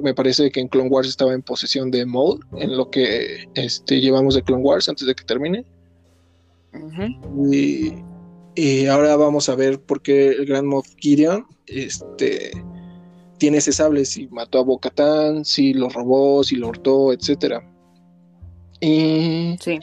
me 0.02 0.14
parece 0.14 0.50
que 0.50 0.60
en 0.60 0.68
Clone 0.68 0.90
Wars 0.90 1.08
estaba 1.08 1.34
en 1.34 1.42
posesión 1.42 1.92
de 1.92 2.06
Maul, 2.06 2.40
en 2.58 2.76
lo 2.76 2.90
que 2.90 3.48
este, 3.56 4.02
llevamos 4.02 4.36
de 4.36 4.44
Clone 4.44 4.64
Wars 4.64 4.90
antes 4.90 5.06
de 5.06 5.14
que 5.14 5.24
termine. 5.24 5.66
y, 7.52 8.86
ahora 8.88 9.16
vamos 9.16 9.50
a 9.50 9.56
ver 9.56 9.80
por 9.80 10.02
qué 10.02 10.30
el 10.30 10.46
Gran 10.46 10.66
Moff 10.66 10.88
Gideon 10.98 11.46
este, 11.68 12.52
tiene 13.38 13.58
ese 13.58 13.72
sable, 13.72 14.06
si 14.06 14.28
mató 14.28 14.60
a 14.60 14.64
Bo-Katan, 14.64 15.46
si 15.46 15.74
lo 15.74 15.90
robó, 15.90 16.44
si 16.44 16.56
lo 16.56 16.70
hurtó, 16.70 17.14
etc. 17.14 17.64
Y 18.86 19.58
sí. 19.62 19.80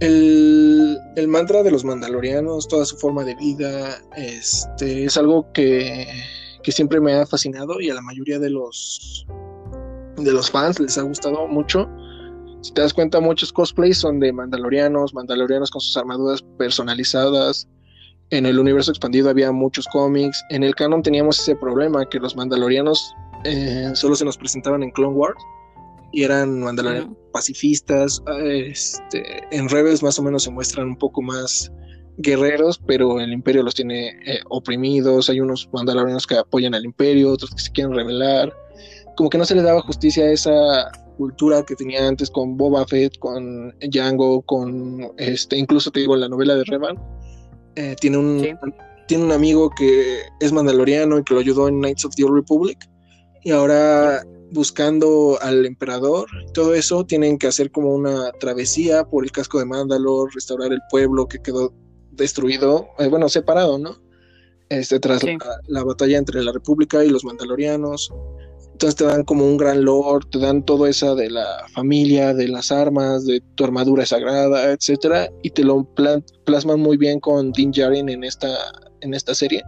El, 0.00 0.98
el, 1.16 1.28
mantra 1.28 1.62
de 1.62 1.70
los 1.70 1.84
mandalorianos, 1.84 2.68
toda 2.68 2.84
su 2.84 2.96
forma 2.96 3.24
de 3.24 3.34
vida, 3.36 4.02
este, 4.16 5.04
es 5.04 5.16
algo 5.16 5.50
que 5.52 6.06
que 6.62 6.72
siempre 6.72 7.00
me 7.00 7.14
ha 7.14 7.26
fascinado 7.26 7.80
y 7.80 7.90
a 7.90 7.94
la 7.94 8.02
mayoría 8.02 8.38
de 8.38 8.50
los 8.50 9.26
de 10.16 10.32
los 10.32 10.50
fans 10.50 10.78
les 10.78 10.96
ha 10.98 11.02
gustado 11.02 11.46
mucho. 11.48 11.88
Si 12.60 12.72
te 12.72 12.80
das 12.80 12.94
cuenta, 12.94 13.18
muchos 13.18 13.52
cosplays 13.52 13.98
son 13.98 14.20
de 14.20 14.32
mandalorianos, 14.32 15.14
mandalorianos 15.14 15.70
con 15.70 15.80
sus 15.80 15.96
armaduras 15.96 16.42
personalizadas. 16.58 17.66
En 18.30 18.46
el 18.46 18.58
universo 18.58 18.92
expandido 18.92 19.30
había 19.30 19.50
muchos 19.50 19.88
cómics. 19.88 20.42
En 20.50 20.62
el 20.62 20.74
canon 20.74 21.02
teníamos 21.02 21.40
ese 21.40 21.56
problema 21.56 22.08
que 22.08 22.20
los 22.20 22.36
mandalorianos 22.36 23.14
eh, 23.44 23.90
solo 23.94 24.14
se 24.14 24.24
nos 24.24 24.36
presentaban 24.36 24.82
en 24.82 24.90
Clone 24.92 25.14
Wars 25.14 25.42
y 26.12 26.24
eran 26.24 26.60
mandalorianos 26.60 27.16
pacifistas. 27.32 28.22
Este, 28.44 29.42
en 29.50 29.68
Rebels 29.68 30.02
más 30.02 30.18
o 30.18 30.22
menos 30.22 30.44
se 30.44 30.50
muestran 30.50 30.88
un 30.88 30.96
poco 30.96 31.22
más 31.22 31.72
guerreros, 32.18 32.80
pero 32.86 33.20
el 33.20 33.32
imperio 33.32 33.62
los 33.62 33.74
tiene 33.74 34.08
eh, 34.26 34.40
oprimidos, 34.50 35.30
hay 35.30 35.40
unos 35.40 35.68
mandalorianos 35.72 36.26
que 36.26 36.36
apoyan 36.36 36.74
al 36.74 36.84
imperio, 36.84 37.32
otros 37.32 37.50
que 37.50 37.62
se 37.62 37.72
quieren 37.72 37.94
rebelar, 37.94 38.52
como 39.16 39.30
que 39.30 39.38
no 39.38 39.44
se 39.44 39.54
les 39.54 39.64
daba 39.64 39.80
justicia 39.80 40.24
a 40.24 40.32
esa 40.32 40.92
cultura 41.16 41.62
que 41.62 41.74
tenía 41.74 42.06
antes 42.06 42.30
con 42.30 42.56
Boba 42.56 42.86
Fett, 42.86 43.18
con 43.18 43.74
Django, 43.80 44.42
con 44.42 45.12
este, 45.18 45.56
incluso 45.56 45.90
te 45.90 46.00
digo 46.00 46.14
en 46.14 46.20
la 46.20 46.28
novela 46.28 46.54
de 46.54 46.64
Revan, 46.64 46.96
eh, 47.76 47.96
tiene 48.00 48.18
un 48.18 48.58
tiene 49.08 49.24
un 49.24 49.32
amigo 49.32 49.70
que 49.70 50.20
es 50.40 50.52
mandaloriano 50.52 51.18
y 51.18 51.24
que 51.24 51.34
lo 51.34 51.40
ayudó 51.40 51.68
en 51.68 51.80
Knights 51.80 52.04
of 52.04 52.14
the 52.14 52.24
Old 52.24 52.36
Republic 52.36 52.78
y 53.42 53.50
ahora 53.50 54.22
buscando 54.52 55.38
al 55.40 55.66
emperador, 55.66 56.28
todo 56.52 56.74
eso 56.74 57.04
tienen 57.04 57.38
que 57.38 57.46
hacer 57.46 57.70
como 57.70 57.94
una 57.94 58.30
travesía 58.32 59.04
por 59.04 59.24
el 59.24 59.32
casco 59.32 59.58
de 59.58 59.64
Mandalor, 59.64 60.34
restaurar 60.34 60.72
el 60.72 60.80
pueblo 60.90 61.26
que 61.26 61.40
quedó 61.40 61.72
destruido, 62.12 62.88
eh, 62.98 63.08
bueno, 63.08 63.28
separado, 63.28 63.78
¿no? 63.78 63.96
Este, 64.68 64.98
tras 65.00 65.22
la, 65.66 65.84
batalla 65.84 66.16
entre 66.16 66.42
la 66.42 66.52
República 66.52 67.04
y 67.04 67.10
los 67.10 67.24
Mandalorianos. 67.24 68.10
Entonces 68.72 68.96
te 68.96 69.04
dan 69.04 69.22
como 69.24 69.44
un 69.44 69.58
gran 69.58 69.84
lord, 69.84 70.30
te 70.30 70.38
dan 70.38 70.64
todo 70.64 70.86
eso 70.86 71.14
de 71.14 71.30
la 71.30 71.46
familia, 71.74 72.32
de 72.32 72.48
las 72.48 72.72
armas, 72.72 73.26
de 73.26 73.42
tu 73.54 73.64
armadura 73.64 74.06
sagrada, 74.06 74.72
etcétera, 74.72 75.28
y 75.42 75.50
te 75.50 75.62
lo 75.62 75.86
plasman 76.44 76.80
muy 76.80 76.96
bien 76.96 77.20
con 77.20 77.52
Din 77.52 77.70
Djarin 77.70 78.08
en 78.08 78.24
esta, 78.24 78.48
en 79.02 79.12
esta 79.12 79.34
serie. 79.34 79.62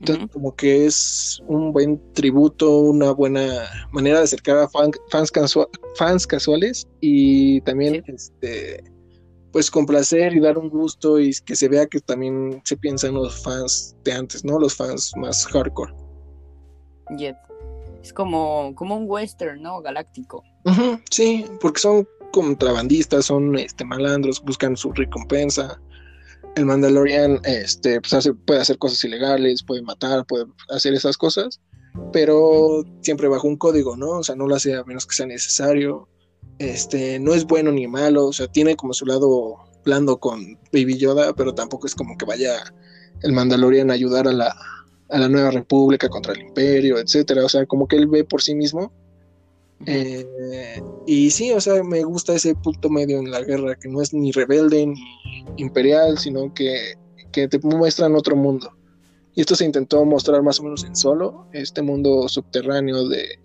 Entonces, 0.00 0.28
como 0.32 0.54
que 0.54 0.86
es 0.86 1.40
un 1.46 1.72
buen 1.72 2.00
tributo, 2.12 2.78
una 2.78 3.10
buena 3.12 3.68
manera 3.90 4.18
de 4.18 4.24
acercar 4.24 4.58
a 4.58 4.68
fans, 4.68 4.98
fans 5.96 6.26
casuales 6.26 6.86
y 7.00 7.60
también 7.62 8.04
este 8.06 8.84
pues 9.52 9.70
complacer 9.70 10.34
y 10.34 10.40
dar 10.40 10.58
un 10.58 10.68
gusto 10.68 11.18
y 11.18 11.32
que 11.44 11.56
se 11.56 11.68
vea 11.68 11.86
que 11.86 12.00
también 12.00 12.60
se 12.64 12.76
piensa 12.76 13.08
en 13.08 13.14
los 13.14 13.42
fans 13.42 13.96
de 14.04 14.12
antes, 14.12 14.44
¿no? 14.44 14.58
Los 14.58 14.76
fans 14.76 15.12
más 15.16 15.46
hardcore. 15.46 15.92
Es 18.02 18.12
como, 18.12 18.74
como 18.74 18.96
un 18.96 19.04
western, 19.08 19.62
¿no? 19.62 19.80
Galáctico. 19.80 20.44
sí, 21.10 21.46
porque 21.60 21.80
son 21.80 22.06
contrabandistas, 22.32 23.26
son 23.26 23.58
este 23.58 23.84
malandros, 23.84 24.42
buscan 24.42 24.76
su 24.76 24.92
recompensa. 24.92 25.80
El 26.56 26.66
Mandalorian 26.66 27.40
este, 27.44 28.00
pues 28.00 28.30
puede 28.46 28.60
hacer 28.60 28.78
cosas 28.78 29.02
ilegales, 29.04 29.62
puede 29.62 29.82
matar, 29.82 30.26
puede 30.26 30.46
hacer 30.70 30.94
esas 30.94 31.16
cosas, 31.16 31.60
pero 32.12 32.84
siempre 33.00 33.28
bajo 33.28 33.46
un 33.46 33.56
código, 33.56 33.96
¿no? 33.96 34.18
O 34.18 34.22
sea, 34.24 34.34
no 34.34 34.46
lo 34.46 34.56
hace 34.56 34.74
a 34.74 34.84
menos 34.84 35.06
que 35.06 35.14
sea 35.14 35.26
necesario 35.26 36.08
este, 36.58 37.20
no 37.20 37.34
es 37.34 37.46
bueno 37.46 37.70
ni 37.70 37.86
malo, 37.86 38.26
o 38.26 38.32
sea, 38.32 38.48
tiene 38.48 38.76
como 38.76 38.92
su 38.92 39.06
lado 39.06 39.56
blando 39.84 40.18
con 40.18 40.58
Baby 40.72 40.98
Yoda, 40.98 41.32
pero 41.32 41.54
tampoco 41.54 41.86
es 41.86 41.94
como 41.94 42.16
que 42.18 42.24
vaya 42.24 42.56
el 43.22 43.32
Mandalorian 43.32 43.90
a 43.90 43.94
ayudar 43.94 44.26
a 44.28 44.32
la, 44.32 44.54
a 45.08 45.18
la 45.18 45.28
nueva 45.28 45.50
república 45.50 46.08
contra 46.08 46.32
el 46.32 46.40
imperio, 46.40 46.98
etcétera, 46.98 47.44
o 47.44 47.48
sea, 47.48 47.64
como 47.66 47.86
que 47.86 47.96
él 47.96 48.06
ve 48.08 48.24
por 48.24 48.42
sí 48.42 48.54
mismo. 48.54 48.92
Eh, 49.86 50.82
y 51.06 51.30
sí, 51.30 51.52
o 51.52 51.60
sea, 51.60 51.82
me 51.82 52.02
gusta 52.02 52.34
ese 52.34 52.54
punto 52.54 52.90
medio 52.90 53.18
en 53.18 53.30
la 53.30 53.42
guerra, 53.42 53.76
que 53.76 53.88
no 53.88 54.02
es 54.02 54.12
ni 54.12 54.32
rebelde 54.32 54.86
ni 54.86 55.44
imperial, 55.56 56.18
sino 56.18 56.52
que, 56.52 56.94
que 57.32 57.48
te 57.48 57.58
muestran 57.60 58.14
otro 58.16 58.36
mundo. 58.36 58.72
Y 59.34 59.42
esto 59.42 59.54
se 59.54 59.64
intentó 59.64 60.04
mostrar 60.04 60.42
más 60.42 60.58
o 60.58 60.64
menos 60.64 60.84
en 60.84 60.96
solo, 60.96 61.46
este 61.52 61.80
mundo 61.80 62.28
subterráneo 62.28 63.08
de, 63.08 63.38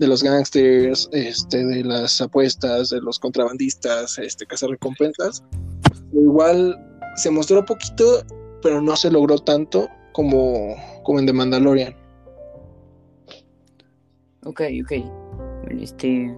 de 0.00 0.06
los 0.06 0.22
gangsters, 0.22 1.08
este, 1.12 1.64
de 1.64 1.84
las 1.84 2.20
apuestas, 2.20 2.88
de 2.88 3.00
los 3.00 3.18
contrabandistas, 3.18 4.18
este, 4.18 4.46
recompensas. 4.66 5.44
Igual 6.12 6.76
se 7.16 7.30
mostró 7.30 7.64
poquito, 7.64 8.24
pero 8.62 8.80
no 8.80 8.96
se 8.96 9.10
logró 9.10 9.38
tanto 9.38 9.88
como, 10.12 10.74
como 11.04 11.20
en 11.20 11.26
The 11.26 11.32
Mandalorian. 11.34 11.94
Ok, 14.44 14.62
ok. 14.82 15.19
Este. 15.68 16.36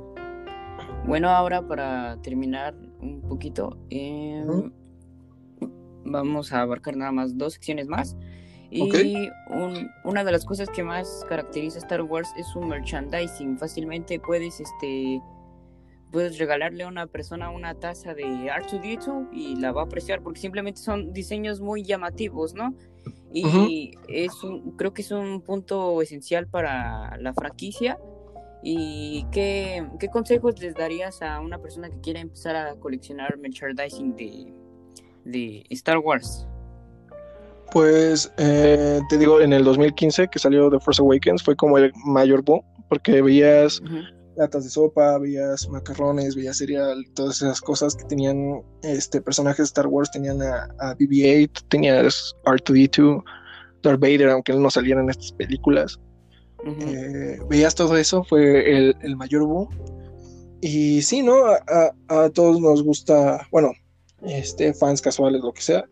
Bueno, 1.06 1.28
ahora 1.30 1.66
para 1.66 2.20
terminar 2.22 2.74
un 3.00 3.22
poquito, 3.22 3.76
em, 3.90 4.72
vamos 6.04 6.52
a 6.52 6.62
abarcar 6.62 6.96
nada 6.96 7.12
más 7.12 7.36
dos 7.36 7.54
secciones 7.54 7.88
más. 7.88 8.16
Y 8.70 9.28
una 10.04 10.24
de 10.24 10.32
las 10.32 10.46
cosas 10.46 10.70
que 10.70 10.82
más 10.82 11.26
caracteriza 11.28 11.78
Star 11.78 12.02
Wars 12.02 12.30
es 12.38 12.46
su 12.46 12.60
merchandising. 12.60 13.58
Fácilmente 13.58 14.18
puedes, 14.18 14.60
este, 14.60 15.20
puedes 16.10 16.38
regalarle 16.38 16.84
a 16.84 16.88
una 16.88 17.06
persona 17.06 17.50
una 17.50 17.74
taza 17.74 18.14
de 18.14 18.24
R2D2 18.24 19.28
y 19.30 19.56
la 19.56 19.72
va 19.72 19.82
a 19.82 19.84
apreciar 19.84 20.22
porque 20.22 20.40
simplemente 20.40 20.80
son 20.80 21.12
diseños 21.12 21.60
muy 21.60 21.82
llamativos, 21.82 22.54
¿no? 22.54 22.74
Y 23.34 23.92
es 24.08 24.42
un, 24.42 24.72
creo 24.72 24.94
que 24.94 25.02
es 25.02 25.10
un 25.10 25.42
punto 25.42 26.00
esencial 26.00 26.46
para 26.46 27.18
la 27.18 27.34
franquicia. 27.34 27.98
¿Y 28.62 29.26
qué, 29.32 29.86
qué 29.98 30.08
consejos 30.08 30.60
les 30.60 30.74
darías 30.74 31.20
a 31.22 31.40
una 31.40 31.58
persona 31.58 31.90
que 31.90 32.00
quiera 32.00 32.20
empezar 32.20 32.54
a 32.54 32.74
coleccionar 32.76 33.36
merchandising 33.38 34.14
de, 34.14 34.52
de 35.24 35.64
Star 35.70 35.98
Wars? 35.98 36.46
Pues 37.72 38.32
eh, 38.36 39.00
te 39.08 39.18
digo, 39.18 39.40
en 39.40 39.52
el 39.52 39.64
2015 39.64 40.28
que 40.28 40.38
salió 40.38 40.70
The 40.70 40.78
Force 40.78 41.00
Awakens 41.00 41.42
fue 41.42 41.56
como 41.56 41.78
el 41.78 41.90
mayor 42.04 42.42
boom, 42.44 42.60
porque 42.88 43.22
veías 43.22 43.82
latas 44.36 44.64
de 44.64 44.70
sopa, 44.70 45.18
veías 45.18 45.68
macarrones, 45.68 46.36
veías 46.36 46.58
cereal, 46.58 47.02
todas 47.14 47.36
esas 47.36 47.60
cosas 47.60 47.96
que 47.96 48.04
tenían 48.04 48.62
este 48.82 49.20
personajes 49.20 49.58
de 49.58 49.64
Star 49.64 49.86
Wars, 49.86 50.10
tenían 50.10 50.40
a, 50.42 50.94
BB-8, 50.98 51.64
tenías 51.68 52.34
R2D2, 52.44 53.22
Darth 53.82 54.00
Vader, 54.00 54.28
aunque 54.28 54.52
él 54.52 54.62
no 54.62 54.70
saliera 54.70 55.00
en 55.00 55.10
estas 55.10 55.32
películas. 55.32 55.98
Eh, 56.64 57.40
veías 57.48 57.74
todo 57.74 57.96
eso, 57.96 58.24
fue 58.24 58.76
el, 58.76 59.16
mayor 59.16 59.44
boom. 59.44 59.68
Y 60.60 61.02
sí, 61.02 61.22
¿no? 61.22 61.44
A, 61.46 61.92
a, 62.08 62.30
todos 62.30 62.60
nos 62.60 62.82
gusta, 62.82 63.46
bueno, 63.50 63.72
este, 64.22 64.72
fans 64.74 65.02
casuales, 65.02 65.42
lo 65.42 65.52
que 65.52 65.62
sea, 65.62 65.84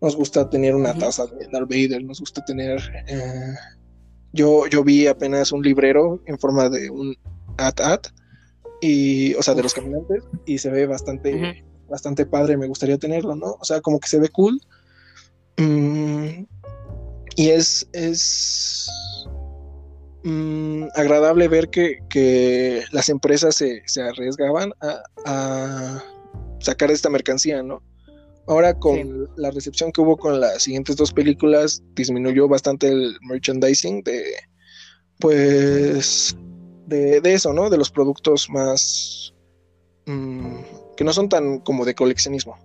nos 0.00 0.16
gusta 0.16 0.48
tener 0.48 0.74
una 0.74 0.96
taza 0.96 1.26
de 1.26 1.48
Darth 1.52 1.68
Vader, 1.68 2.02
nos 2.04 2.20
gusta 2.20 2.44
tener... 2.44 2.80
Eh, 3.06 3.54
yo, 4.32 4.66
yo 4.66 4.82
vi 4.82 5.06
apenas 5.06 5.52
un 5.52 5.62
librero 5.62 6.20
en 6.26 6.38
forma 6.38 6.68
de 6.68 6.90
un 6.90 7.14
at-at, 7.56 8.08
y, 8.80 9.34
o 9.34 9.42
sea, 9.42 9.54
de 9.54 9.62
los 9.62 9.72
caminantes, 9.72 10.24
y 10.44 10.58
se 10.58 10.70
ve 10.70 10.86
bastante, 10.86 11.64
bastante 11.88 12.26
padre, 12.26 12.56
me 12.56 12.66
gustaría 12.66 12.98
tenerlo, 12.98 13.36
¿no? 13.36 13.56
O 13.60 13.64
sea, 13.64 13.80
como 13.80 14.00
que 14.00 14.08
se 14.08 14.18
ve 14.18 14.28
cool. 14.28 14.60
Mm, 15.56 16.44
y 17.36 17.48
es, 17.48 17.88
es 17.92 18.90
mm, 20.24 20.84
agradable 20.94 21.48
ver 21.48 21.70
que, 21.70 22.82
las 22.90 23.08
empresas 23.08 23.54
se, 23.54 24.02
arriesgaban 24.02 24.72
a, 24.80 25.02
a, 25.26 26.04
sacar 26.58 26.90
esta 26.90 27.10
mercancía, 27.10 27.62
¿no? 27.62 27.82
Ahora 28.46 28.78
con 28.78 29.30
la 29.36 29.50
recepción 29.50 29.90
que 29.90 30.02
hubo 30.02 30.18
con 30.18 30.40
las 30.40 30.62
siguientes 30.62 30.96
dos 30.96 31.12
películas, 31.12 31.82
disminuyó 31.94 32.46
bastante 32.46 32.88
el 32.88 33.16
merchandising 33.22 34.02
de, 34.02 34.34
pues, 35.18 36.36
de, 36.86 37.20
eso, 37.24 37.52
¿no? 37.52 37.70
De 37.70 37.78
los 37.78 37.90
productos 37.90 38.48
más, 38.50 39.34
mm, 40.06 40.56
que 40.96 41.04
no 41.04 41.12
son 41.12 41.28
tan 41.28 41.60
como 41.60 41.84
de 41.84 41.94
coleccionismo. 41.94 42.58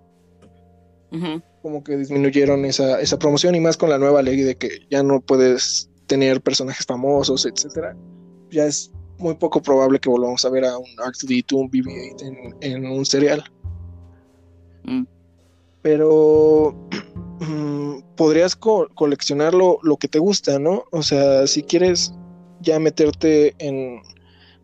Como 1.61 1.83
que 1.83 1.97
disminuyeron 1.97 2.65
esa, 2.65 3.01
esa 3.01 3.17
promoción 3.17 3.55
y 3.55 3.59
más 3.59 3.77
con 3.77 3.89
la 3.89 3.97
nueva 3.97 4.21
ley 4.21 4.41
de 4.41 4.55
que 4.55 4.85
ya 4.91 5.01
no 5.01 5.21
puedes 5.21 5.88
tener 6.09 6.41
personajes 6.41 6.85
famosos, 6.85 7.45
etcétera. 7.45 7.95
Ya 8.49 8.65
es 8.65 8.91
muy 9.19 9.35
poco 9.35 9.61
probable 9.61 9.99
que 9.99 10.09
volvamos 10.09 10.43
a 10.43 10.49
ver 10.49 10.65
a 10.65 10.77
un 10.77 10.87
R2D2, 10.97 11.53
un 11.53 11.69
BB-8 11.69 12.55
en, 12.61 12.85
un 12.85 13.05
serial. 13.05 13.43
Mm. 14.83 15.03
Pero 15.83 16.75
podrías 18.17 18.55
coleccionar 18.55 19.53
lo, 19.53 19.79
que 19.97 20.07
te 20.07 20.19
gusta, 20.19 20.57
¿no? 20.57 20.83
O 20.91 21.03
sea, 21.03 21.45
si 21.47 21.61
quieres 21.63 22.11
ya 22.61 22.79
meterte 22.79 23.55
en 23.59 24.01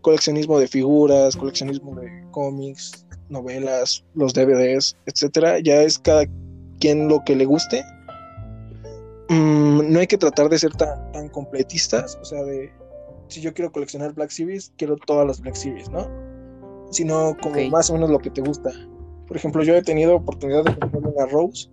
coleccionismo 0.01 0.59
de 0.59 0.67
figuras, 0.67 1.35
coleccionismo 1.35 1.95
de 1.95 2.25
cómics, 2.31 3.05
novelas, 3.29 4.03
los 4.15 4.33
DVDs, 4.33 4.97
etcétera, 5.05 5.59
ya 5.59 5.81
es 5.81 5.99
cada 5.99 6.25
quien 6.79 7.07
lo 7.07 7.23
que 7.23 7.35
le 7.35 7.45
guste. 7.45 7.83
Mm, 9.29 9.91
no 9.91 9.99
hay 9.99 10.07
que 10.07 10.17
tratar 10.17 10.49
de 10.49 10.59
ser 10.59 10.73
tan, 10.73 11.11
tan 11.11 11.29
completistas, 11.29 12.17
o 12.21 12.25
sea, 12.25 12.43
de 12.43 12.71
si 13.27 13.41
yo 13.41 13.53
quiero 13.53 13.71
coleccionar 13.71 14.13
Black 14.13 14.29
Series, 14.29 14.71
quiero 14.77 14.97
todas 14.97 15.25
las 15.25 15.41
Black 15.41 15.55
Series, 15.55 15.89
¿no? 15.89 16.07
Sino 16.91 17.35
como 17.41 17.59
más 17.69 17.89
o 17.89 17.93
menos 17.93 18.09
lo 18.09 18.19
que 18.19 18.29
te 18.29 18.41
gusta. 18.41 18.71
Por 19.27 19.35
ejemplo, 19.35 19.63
yo 19.63 19.75
he 19.75 19.81
tenido 19.81 20.15
oportunidad 20.15 20.63
de 20.63 20.77
comprarme 20.77 21.09
una 21.09 21.25
Rose 21.25 21.69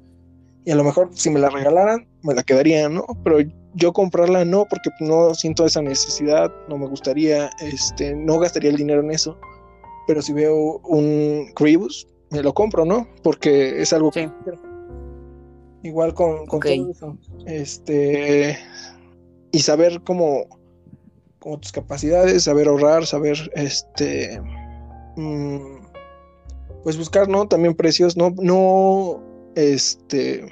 y 0.65 0.71
a 0.71 0.77
lo 0.77 0.85
mejor 0.85 1.11
si 1.13 1.29
me 1.29 1.41
la 1.41 1.51
regalaran, 1.51 2.07
me 2.23 2.35
la 2.35 2.43
quedaría, 2.43 2.89
¿no? 2.89 3.05
Pero 3.25 3.39
yo 3.75 3.93
comprarla 3.93 4.45
no, 4.45 4.65
porque 4.69 4.91
no 5.01 5.35
siento 5.35 5.67
esa 5.67 5.83
necesidad, 5.83 6.51
no 6.69 6.79
me 6.79 6.87
gustaría, 6.87 7.51
este, 7.61 8.15
no 8.15 8.39
gastaría 8.39 8.71
el 8.71 8.77
dinero 8.77 9.01
en 9.01 9.11
eso. 9.11 9.39
Pero 10.07 10.23
si 10.23 10.33
veo 10.33 10.79
un 10.85 11.53
Grievous, 11.55 12.07
me 12.31 12.43
lo 12.43 12.55
compro, 12.55 12.85
¿no? 12.85 13.07
Porque 13.23 13.83
es 13.83 13.93
algo 13.93 14.11
que 14.11 14.31
Igual 15.83 16.15
con, 16.15 16.47
con 16.47 16.61
todo 16.61 16.91
eso. 16.91 17.19
Este, 17.47 18.59
y 19.51 19.59
saber 19.61 20.01
cómo 20.05 20.47
como 21.43 21.59
tus 21.59 21.73
capacidades, 21.73 22.45
saber 22.45 22.69
ahorrar, 22.69 23.05
saber 23.05 23.51
este 23.55 24.41
mm, 25.17 25.83
pues 26.85 26.97
buscar, 26.97 27.29
¿no? 27.29 27.49
También 27.49 27.75
precios, 27.75 28.17
no, 28.17 28.31
no, 28.39 29.21
este 29.57 30.47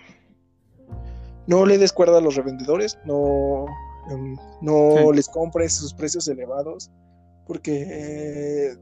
no 1.47 1.65
le 1.65 1.79
des 1.79 1.93
cuerda 1.93 2.19
a 2.19 2.21
los 2.21 2.37
revendedores, 2.37 2.99
no, 3.05 3.67
em, 4.11 4.37
no 4.61 5.13
les 5.13 5.29
compres 5.29 5.73
sus 5.73 5.95
precios 5.95 6.29
elevados, 6.29 6.91
porque 7.47 7.87
eh, 7.89 8.77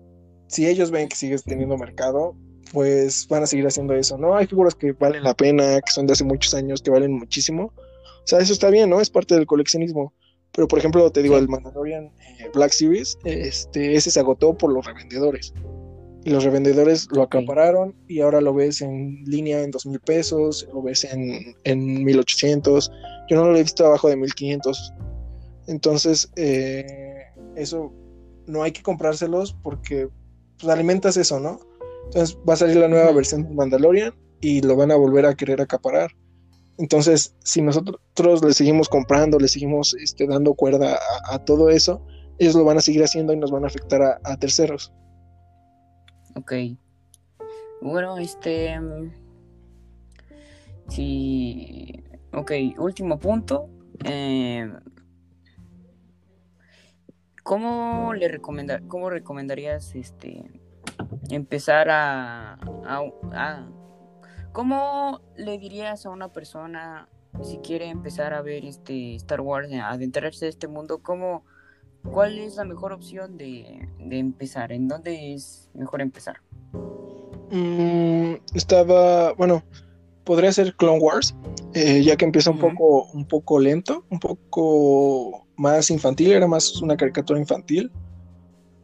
si 0.48 0.66
ellos 0.66 0.90
ven 0.90 1.08
que 1.08 1.16
sigues 1.16 1.44
teniendo 1.44 1.76
mercado, 1.78 2.34
pues 2.72 3.26
van 3.28 3.42
a 3.42 3.46
seguir 3.46 3.66
haciendo 3.66 3.94
eso, 3.94 4.18
¿no? 4.18 4.36
Hay 4.36 4.46
figuras 4.46 4.74
que 4.74 4.92
valen 4.92 5.22
la 5.22 5.34
pena, 5.34 5.80
que 5.80 5.90
son 5.90 6.06
de 6.06 6.12
hace 6.12 6.24
muchos 6.24 6.54
años, 6.54 6.82
que 6.82 6.90
valen 6.90 7.12
muchísimo. 7.12 7.72
O 7.74 8.26
sea, 8.26 8.40
eso 8.40 8.52
está 8.52 8.70
bien, 8.70 8.90
¿no? 8.90 9.00
Es 9.00 9.10
parte 9.10 9.34
del 9.34 9.46
coleccionismo. 9.46 10.12
Pero 10.52 10.68
por 10.68 10.78
ejemplo, 10.78 11.10
te 11.10 11.22
digo, 11.22 11.36
el 11.38 11.48
Mandalorian 11.48 12.06
eh, 12.06 12.50
Black 12.54 12.72
Series, 12.72 13.18
este, 13.24 13.94
ese 13.94 14.10
se 14.10 14.20
agotó 14.20 14.56
por 14.56 14.72
los 14.72 14.84
revendedores. 14.86 15.52
Y 16.24 16.30
los 16.30 16.44
revendedores 16.44 17.06
lo 17.12 17.22
acapararon 17.22 17.94
y 18.08 18.20
ahora 18.20 18.40
lo 18.40 18.52
ves 18.52 18.82
en 18.82 19.22
línea 19.24 19.62
en 19.62 19.70
dos 19.70 19.86
mil 19.86 20.00
pesos, 20.00 20.66
lo 20.72 20.82
ves 20.82 21.04
en, 21.04 21.54
en 21.64 22.04
1800. 22.04 22.90
Yo 23.30 23.36
no 23.36 23.44
lo 23.50 23.56
he 23.56 23.62
visto 23.62 23.86
abajo 23.86 24.08
de 24.08 24.16
1500. 24.16 24.92
Entonces, 25.68 26.30
eh, 26.36 27.22
eso 27.56 27.92
no 28.46 28.62
hay 28.62 28.72
que 28.72 28.82
comprárselos 28.82 29.54
porque 29.62 30.08
pues, 30.58 30.72
alimentas 30.72 31.16
eso, 31.16 31.38
¿no? 31.38 31.60
Entonces 32.08 32.38
va 32.48 32.54
a 32.54 32.56
salir 32.56 32.76
la 32.76 32.88
nueva 32.88 33.12
versión 33.12 33.44
de 33.44 33.54
Mandalorian 33.54 34.14
y 34.40 34.62
lo 34.62 34.76
van 34.76 34.90
a 34.90 34.96
volver 34.96 35.26
a 35.26 35.34
querer 35.34 35.60
acaparar. 35.60 36.10
Entonces, 36.78 37.36
si 37.44 37.60
nosotros 37.60 38.42
le 38.42 38.52
seguimos 38.54 38.88
comprando, 38.88 39.38
le 39.38 39.48
seguimos 39.48 39.94
este, 39.94 40.26
dando 40.26 40.54
cuerda 40.54 40.98
a, 41.28 41.44
todo 41.44 41.68
eso, 41.68 42.06
ellos 42.38 42.54
lo 42.54 42.64
van 42.64 42.78
a 42.78 42.80
seguir 42.80 43.02
haciendo 43.02 43.32
y 43.32 43.36
nos 43.36 43.50
van 43.50 43.64
a 43.64 43.66
afectar 43.66 44.20
a, 44.22 44.36
terceros. 44.38 44.92
Ok. 46.34 46.52
Bueno, 47.82 48.16
este... 48.16 48.80
Sí. 50.88 51.92
Ok, 52.32 52.52
último 52.78 53.18
punto. 53.18 53.68
Eh, 54.04 54.72
¿Cómo 57.42 58.14
le 58.14 58.28
recomendar, 58.28 58.86
cómo 58.86 59.10
recomendarías 59.10 59.94
este 59.94 60.57
empezar 61.30 61.88
a, 61.90 62.58
a 62.84 63.68
¿Cómo 64.52 65.20
le 65.36 65.56
dirías 65.58 66.04
a 66.04 66.10
una 66.10 66.32
persona 66.32 67.08
si 67.42 67.58
quiere 67.58 67.88
empezar 67.88 68.34
a 68.34 68.42
ver 68.42 68.64
este 68.64 69.14
Star 69.14 69.40
Wars, 69.40 69.72
a 69.72 69.90
adentrarse 69.90 70.46
a 70.46 70.48
este 70.48 70.66
mundo, 70.66 70.98
cómo, 71.00 71.44
cuál 72.02 72.38
es 72.38 72.56
la 72.56 72.64
mejor 72.64 72.92
opción 72.92 73.36
de, 73.36 73.88
empezar? 74.10 74.72
¿En 74.72 74.88
dónde 74.88 75.34
es 75.34 75.68
mejor 75.74 76.00
empezar? 76.00 76.40
Mm, 77.52 78.34
estaba, 78.54 79.32
bueno, 79.34 79.62
podría 80.24 80.50
ser 80.50 80.74
Clone 80.74 80.98
Wars, 80.98 81.36
eh, 81.74 82.02
ya 82.02 82.16
que 82.16 82.24
empieza 82.24 82.50
un 82.50 82.58
poco, 82.58 83.04
un 83.12 83.26
poco 83.26 83.60
lento, 83.60 84.04
un 84.10 84.18
poco 84.18 85.46
más 85.56 85.90
infantil, 85.90 86.32
era 86.32 86.48
más 86.48 86.82
una 86.82 86.96
caricatura 86.96 87.38
infantil. 87.38 87.92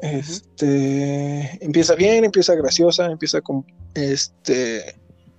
Este 0.00 1.64
empieza 1.64 1.94
bien, 1.94 2.24
empieza 2.24 2.54
graciosa, 2.54 3.07
empieza 3.07 3.40
con 3.40 3.64
este 3.94 4.94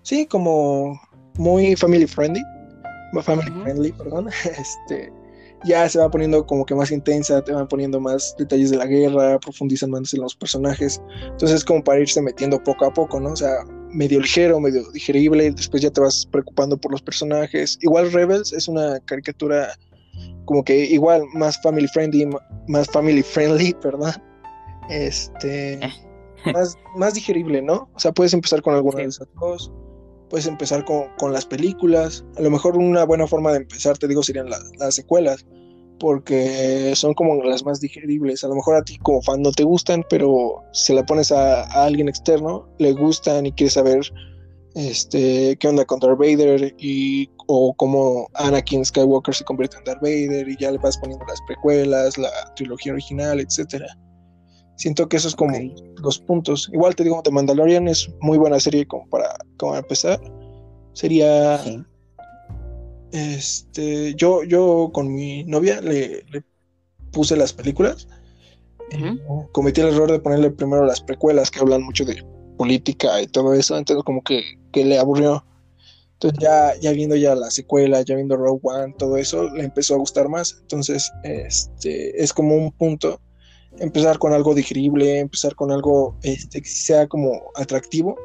sí, 0.06 0.26
como 0.26 1.00
muy 1.38 1.76
family 1.76 2.08
friendly, 2.08 2.42
family 3.24 3.52
friendly, 3.64 3.92
perdón, 3.92 4.30
este, 4.58 5.12
ya 5.66 5.90
se 5.90 6.00
va 6.00 6.10
poniendo 6.10 6.46
como 6.46 6.66
que 6.66 6.76
más 6.76 6.92
intensa, 6.92 7.44
te 7.44 7.52
van 7.52 7.68
poniendo 7.68 8.00
más 8.00 8.36
detalles 8.38 8.70
de 8.72 8.78
la 8.78 8.86
guerra, 8.86 9.40
profundizan 9.40 9.92
más 9.92 10.14
en 10.14 10.22
los 10.22 10.36
personajes, 10.36 11.02
entonces 11.24 11.58
es 11.58 11.66
como 11.66 11.84
para 11.84 12.00
irse 12.00 12.22
metiendo 12.22 12.64
poco 12.64 12.86
a 12.86 12.94
poco, 12.94 13.20
¿no? 13.20 13.32
O 13.32 13.36
sea, 13.36 13.66
medio 13.90 14.20
ligero, 14.20 14.60
medio 14.60 14.90
digerible, 14.92 15.52
después 15.52 15.82
ya 15.82 15.90
te 15.90 16.02
vas 16.02 16.28
preocupando 16.32 16.78
por 16.78 16.92
los 16.92 17.02
personajes. 17.02 17.78
Igual 17.82 18.12
Rebels 18.12 18.52
es 18.52 18.68
una 18.68 19.00
caricatura 19.06 19.70
como 20.46 20.64
que 20.64 20.86
igual 20.86 21.24
más 21.34 21.60
family 21.62 21.88
friendly, 21.88 22.30
más 22.68 22.88
family 22.88 23.24
friendly, 23.24 23.74
perdón. 23.82 24.14
Este, 24.90 25.74
eh. 25.74 25.94
más, 26.54 26.76
más 26.96 27.14
digerible, 27.14 27.62
¿no? 27.62 27.90
O 27.94 28.00
sea, 28.00 28.12
puedes 28.12 28.34
empezar 28.34 28.62
con 28.62 28.76
alguna 28.76 29.00
de 29.00 29.06
esas 29.06 29.28
dos 29.40 29.72
puedes 30.30 30.48
empezar 30.48 30.86
con, 30.86 31.34
las 31.34 31.46
películas. 31.46 32.26
A 32.38 32.42
lo 32.42 32.52
mejor 32.52 32.78
una 32.78 33.06
buena 33.06 33.28
forma 33.28 33.52
de 33.52 33.58
empezar, 33.58 33.98
te 33.98 34.08
digo, 34.08 34.24
serían 34.24 34.50
las 34.50 34.96
secuelas, 34.96 35.46
porque 36.00 36.94
son 36.96 37.14
como 37.14 37.42
las 37.44 37.64
más 37.64 37.80
digeribles. 37.80 38.44
A 38.44 38.48
lo 38.48 38.56
mejor 38.56 38.76
a 38.76 38.84
ti 38.84 38.98
como 39.00 39.22
fan 39.22 39.42
no 39.42 39.52
te 39.52 39.64
gustan, 39.64 40.04
pero 40.10 40.64
si 40.74 40.94
la 40.94 41.06
pones 41.06 41.32
a, 41.32 41.64
alguien 41.84 42.10
externo, 42.10 42.68
le 42.80 42.94
gustan 42.94 43.46
y 43.46 43.52
quiere 43.52 43.72
saber 43.72 44.02
este, 44.76 45.56
qué 45.58 45.68
onda 45.68 45.86
con 45.86 46.00
Darth 46.00 46.20
Vader 46.20 46.76
y, 46.78 47.30
o 47.48 47.74
cómo 47.76 48.28
Anakin 48.34 48.84
Skywalker 48.84 49.34
se 49.34 49.46
convierte 49.46 49.78
en 49.78 49.86
Darth 49.86 50.02
Vader 50.02 50.50
y 50.50 50.58
ya 50.58 50.72
le 50.72 50.78
vas 50.80 50.98
poniendo 50.98 51.26
las 51.28 51.42
precuelas, 51.48 52.18
la 52.18 52.30
trilogía 52.56 52.94
original, 52.94 53.40
etcétera. 53.40 53.88
Siento 54.76 55.08
que 55.08 55.18
eso 55.18 55.28
es 55.28 55.36
como 55.36 55.58
los 56.02 56.20
puntos. 56.20 56.70
Igual 56.74 56.96
te 56.96 57.04
digo, 57.04 57.22
The 57.24 57.32
Mandalorian 57.32 57.88
es 57.88 58.10
muy 58.20 58.38
buena 58.38 58.60
serie 58.60 58.86
como 58.86 59.08
para, 59.10 59.36
como 59.58 59.76
empezar. 59.76 60.20
Sería. 60.94 61.62
Este. 63.12 64.14
Yo, 64.16 64.44
yo 64.44 64.90
con 64.94 65.14
mi 65.14 65.44
novia 65.46 65.80
le, 65.82 66.26
puse 67.12 67.38
las 67.38 67.54
películas. 67.54 68.08
Cometí 69.52 69.82
el 69.82 69.88
error 69.88 70.12
de 70.12 70.20
ponerle 70.20 70.52
primero 70.52 70.86
las 70.86 71.02
precuelas 71.02 71.50
que 71.50 71.60
hablan 71.60 71.82
mucho 71.84 72.06
de 72.06 72.24
política 72.58 73.22
y 73.22 73.28
todo 73.28 73.54
eso. 73.54 73.78
Entonces, 73.78 74.04
como 74.04 74.22
que, 74.24 74.44
que 74.74 74.84
le 74.84 75.00
aburrió. 75.00 75.46
Entonces, 76.14 76.40
ya, 76.40 76.76
ya 76.80 76.92
viendo 76.92 77.16
ya 77.16 77.36
la 77.36 77.50
secuela, 77.50 78.02
ya 78.02 78.16
viendo 78.16 78.38
Rogue 78.38 78.60
One, 78.64 78.96
todo 78.98 79.18
eso, 79.18 79.50
le 79.52 79.64
empezó 79.64 79.96
a 79.96 79.98
gustar 79.98 80.28
más. 80.28 80.58
Entonces, 80.62 81.12
este 81.24 82.22
es 82.22 82.34
como 82.34 82.56
un 82.56 82.72
punto 82.72 83.20
empezar 83.80 84.20
con 84.20 84.34
algo 84.34 84.54
digerible, 84.54 85.20
empezar 85.20 85.56
con 85.56 85.72
algo 85.72 86.16
este, 86.24 86.62
que 86.62 86.70
sea 86.70 87.08
como 87.08 87.52
atractivo, 87.56 88.18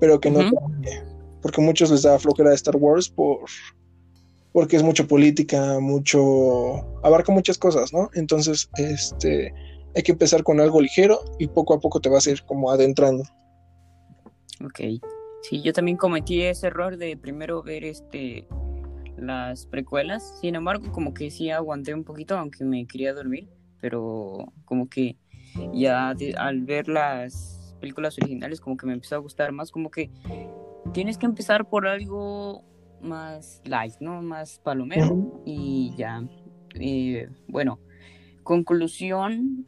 pero 0.00 0.20
que 0.20 0.30
no 0.30 0.50
porque 1.42 1.60
muchos 1.60 1.90
les 1.90 2.02
da 2.02 2.18
flojera 2.18 2.50
de 2.50 2.56
Star 2.56 2.76
Wars 2.76 3.08
por 3.08 3.40
porque 4.52 4.76
es 4.76 4.82
mucho 4.82 5.08
política, 5.08 5.80
mucho 5.80 7.00
abarca 7.02 7.32
muchas 7.32 7.58
cosas, 7.58 7.92
¿no? 7.92 8.10
Entonces, 8.14 8.68
este 8.76 9.52
hay 9.94 10.02
que 10.02 10.12
empezar 10.12 10.42
con 10.42 10.60
algo 10.60 10.80
ligero 10.80 11.20
y 11.38 11.48
poco 11.48 11.74
a 11.74 11.80
poco 11.80 12.00
te 12.00 12.08
vas 12.08 12.26
a 12.26 12.30
ir 12.30 12.42
como 12.44 12.70
adentrando. 12.70 13.24
Ok. 14.64 14.80
Sí, 15.42 15.60
yo 15.62 15.72
también 15.72 15.96
cometí 15.96 16.42
ese 16.42 16.68
error 16.68 16.96
de 16.96 17.16
primero 17.16 17.62
ver 17.62 17.84
este 17.84 18.46
las 19.16 19.66
precuelas. 19.66 20.38
Sin 20.40 20.54
embargo, 20.54 20.92
como 20.92 21.12
que 21.14 21.30
sí 21.30 21.50
aguanté 21.50 21.94
un 21.94 22.04
poquito, 22.04 22.36
aunque 22.36 22.64
me 22.64 22.86
quería 22.86 23.12
dormir. 23.12 23.48
Pero 23.82 24.46
como 24.64 24.88
que 24.88 25.18
ya 25.74 26.14
al 26.38 26.62
ver 26.62 26.88
las 26.88 27.76
películas 27.80 28.16
originales, 28.16 28.60
como 28.60 28.76
que 28.78 28.86
me 28.86 28.94
empezó 28.94 29.16
a 29.16 29.18
gustar 29.18 29.52
más. 29.52 29.70
Como 29.70 29.90
que 29.90 30.10
tienes 30.94 31.18
que 31.18 31.26
empezar 31.26 31.68
por 31.68 31.86
algo 31.86 32.64
más 33.02 33.60
light, 33.64 33.96
¿no? 34.00 34.22
Más 34.22 34.60
palomero. 34.60 35.42
Y 35.44 35.92
ya. 35.96 36.24
Eh, 36.74 37.28
bueno, 37.48 37.80
conclusión. 38.44 39.64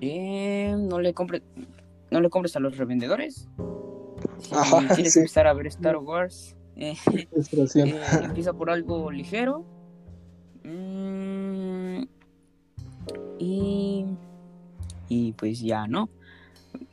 Eh, 0.00 0.74
no 0.76 0.98
le 0.98 1.14
compre, 1.14 1.42
no 2.10 2.20
le 2.20 2.30
compres 2.30 2.56
a 2.56 2.60
los 2.60 2.76
revendedores. 2.76 3.48
tienes 4.94 5.14
que 5.14 5.20
empezar 5.20 5.46
a 5.46 5.52
ver 5.52 5.66
Star 5.66 5.98
Wars. 5.98 6.56
Eh, 6.76 6.96
empieza 8.22 8.54
por 8.54 8.70
algo 8.70 9.10
ligero. 9.10 9.64
Mm, 10.64 11.12
y, 13.44 14.06
y 15.08 15.32
pues 15.32 15.60
ya, 15.60 15.86
¿no? 15.86 16.08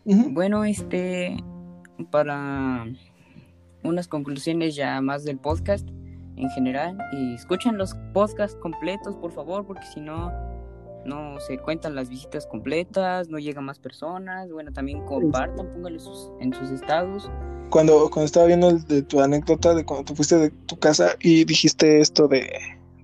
Bueno, 0.05 0.63
este, 0.63 1.37
para 2.09 2.85
unas 3.83 4.07
conclusiones 4.07 4.75
ya 4.75 5.01
más 5.01 5.23
del 5.23 5.37
podcast 5.37 5.87
en 6.35 6.49
general. 6.51 6.97
Y 7.13 7.35
escuchen 7.35 7.77
los 7.77 7.95
podcasts 8.13 8.57
completos, 8.61 9.15
por 9.15 9.31
favor, 9.31 9.65
porque 9.65 9.85
si 9.93 10.01
no, 10.01 10.31
no 11.05 11.39
se 11.39 11.57
cuentan 11.57 11.95
las 11.95 12.09
visitas 12.09 12.45
completas, 12.47 13.29
no 13.29 13.39
llegan 13.39 13.65
más 13.65 13.79
personas. 13.79 14.51
Bueno, 14.51 14.71
también 14.71 15.05
compartan, 15.05 15.71
pónganle 15.71 15.99
en 16.39 16.53
sus 16.53 16.69
estados 16.71 17.29
cuando, 17.71 18.09
cuando 18.11 18.25
estaba 18.25 18.45
viendo 18.45 18.69
el 18.69 18.83
de 18.83 19.01
tu 19.01 19.19
anécdota 19.19 19.73
de 19.73 19.83
cuando 19.83 20.05
tú 20.05 20.15
fuiste 20.15 20.37
de 20.37 20.49
tu 20.51 20.77
casa 20.77 21.15
y 21.19 21.45
dijiste 21.45 22.01
esto 22.01 22.27
de, 22.27 22.51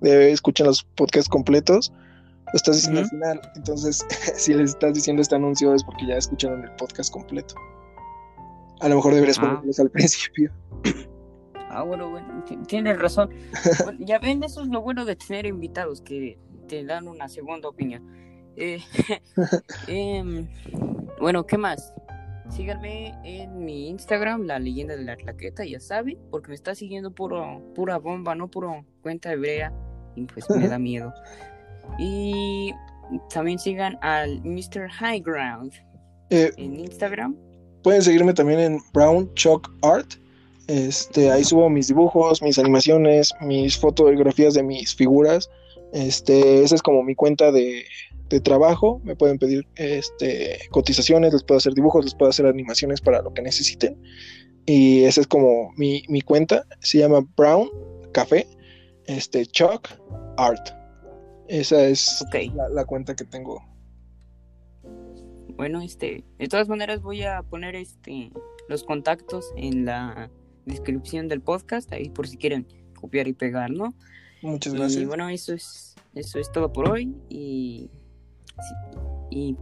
de 0.00 0.30
escuchar 0.30 0.68
los 0.68 0.84
podcasts 0.84 1.28
completos, 1.28 1.92
lo 2.52 2.56
estás 2.56 2.76
diciendo 2.76 3.00
al 3.00 3.08
final. 3.08 3.40
Entonces, 3.56 4.04
si 4.36 4.54
les 4.54 4.70
estás 4.70 4.94
diciendo 4.94 5.22
este 5.22 5.34
anuncio 5.34 5.74
es 5.74 5.84
porque 5.84 6.06
ya 6.06 6.16
escucharon 6.16 6.64
el 6.64 6.70
podcast 6.72 7.12
completo. 7.12 7.54
A 8.80 8.88
lo 8.88 8.96
mejor 8.96 9.14
deberías 9.14 9.38
ah. 9.40 9.62
al 9.78 9.90
principio. 9.92 10.52
Ah, 11.70 11.82
bueno, 11.82 12.10
bueno, 12.10 12.44
tienes 12.66 12.98
razón. 12.98 13.30
ya 13.98 14.18
ven, 14.18 14.42
eso 14.42 14.62
es 14.62 14.68
lo 14.68 14.80
bueno 14.80 15.04
de 15.04 15.16
tener 15.16 15.46
invitados 15.46 16.00
que 16.00 16.38
te 16.66 16.84
dan 16.84 17.08
una 17.08 17.28
segunda 17.28 17.68
opinión. 17.68 18.06
Eh, 18.56 18.80
em, 19.86 20.48
bueno, 21.20 21.46
¿qué 21.46 21.58
más? 21.58 21.94
Síganme 22.50 23.14
en 23.24 23.64
mi 23.64 23.88
Instagram, 23.88 24.46
la 24.46 24.58
leyenda 24.58 24.96
de 24.96 25.04
la 25.04 25.16
claqueta, 25.16 25.64
ya 25.64 25.80
saben, 25.80 26.18
porque 26.30 26.48
me 26.48 26.54
está 26.54 26.74
siguiendo 26.74 27.10
puro, 27.10 27.62
pura 27.74 27.98
bomba, 27.98 28.34
no 28.34 28.48
puro 28.48 28.86
cuenta 29.02 29.32
hebrea, 29.32 29.72
y 30.16 30.24
pues 30.24 30.48
me 30.48 30.66
da 30.66 30.78
miedo. 30.78 31.12
Y 31.98 32.72
también 33.32 33.58
sigan 33.58 33.98
al 34.02 34.40
Mr. 34.42 34.88
High 34.90 35.20
Ground 35.20 35.72
eh, 36.30 36.50
en 36.56 36.78
Instagram. 36.78 37.36
Pueden 37.82 38.02
seguirme 38.02 38.34
también 38.34 38.60
en 38.60 38.80
Brown 38.92 39.32
Chalk 39.34 39.70
Art. 39.82 40.14
Este, 40.66 41.30
ahí 41.30 41.44
subo 41.44 41.70
mis 41.70 41.88
dibujos, 41.88 42.42
mis 42.42 42.58
animaciones, 42.58 43.32
mis 43.40 43.78
fotografías 43.78 44.54
de 44.54 44.62
mis 44.62 44.94
figuras. 44.94 45.48
Este, 45.92 46.62
esa 46.62 46.74
es 46.74 46.82
como 46.82 47.02
mi 47.02 47.14
cuenta 47.14 47.50
de, 47.50 47.84
de 48.28 48.40
trabajo, 48.40 49.00
me 49.04 49.16
pueden 49.16 49.38
pedir 49.38 49.66
este, 49.76 50.58
cotizaciones, 50.70 51.32
les 51.32 51.42
puedo 51.42 51.58
hacer 51.58 51.74
dibujos, 51.74 52.04
les 52.04 52.14
puedo 52.14 52.30
hacer 52.30 52.46
animaciones 52.46 53.00
para 53.00 53.22
lo 53.22 53.32
que 53.32 53.42
necesiten. 53.42 54.00
Y 54.66 55.04
esa 55.04 55.22
es 55.22 55.26
como 55.26 55.72
mi, 55.76 56.02
cuenta, 56.22 56.64
se 56.80 56.98
llama 56.98 57.26
Brown 57.36 57.70
Café, 58.12 58.46
este, 59.06 59.46
Chalk 59.46 59.98
Art. 60.36 60.77
Esa 61.48 61.86
es 61.86 62.24
la, 62.72 62.84
cuenta 62.84 63.16
que 63.16 63.24
tengo. 63.24 63.62
Bueno, 65.56 65.80
este, 65.80 66.24
de 66.38 66.46
todas 66.46 66.68
maneras 66.68 67.02
voy 67.02 67.22
a 67.22 67.42
poner 67.42 67.74
este 67.74 68.30
los 68.68 68.84
contactos 68.84 69.50
en 69.56 69.86
la 69.86 70.30
descripción 70.66 71.26
del 71.26 71.40
podcast, 71.40 71.90
ahí 71.92 72.10
por 72.10 72.28
si 72.28 72.36
quieren 72.36 72.66
copiar 73.00 73.26
y 73.28 73.32
pegar, 73.32 73.70
¿no? 73.70 73.94
Muchas 74.42 74.74
gracias. 74.74 75.02
Y 75.02 75.06
bueno, 75.06 75.28
eso 75.30 75.54
es, 75.54 75.96
eso 76.14 76.38
es 76.38 76.52
todo 76.52 76.72
por 76.72 76.90
hoy 76.90 77.16
y 77.28 77.90
y 79.30 79.56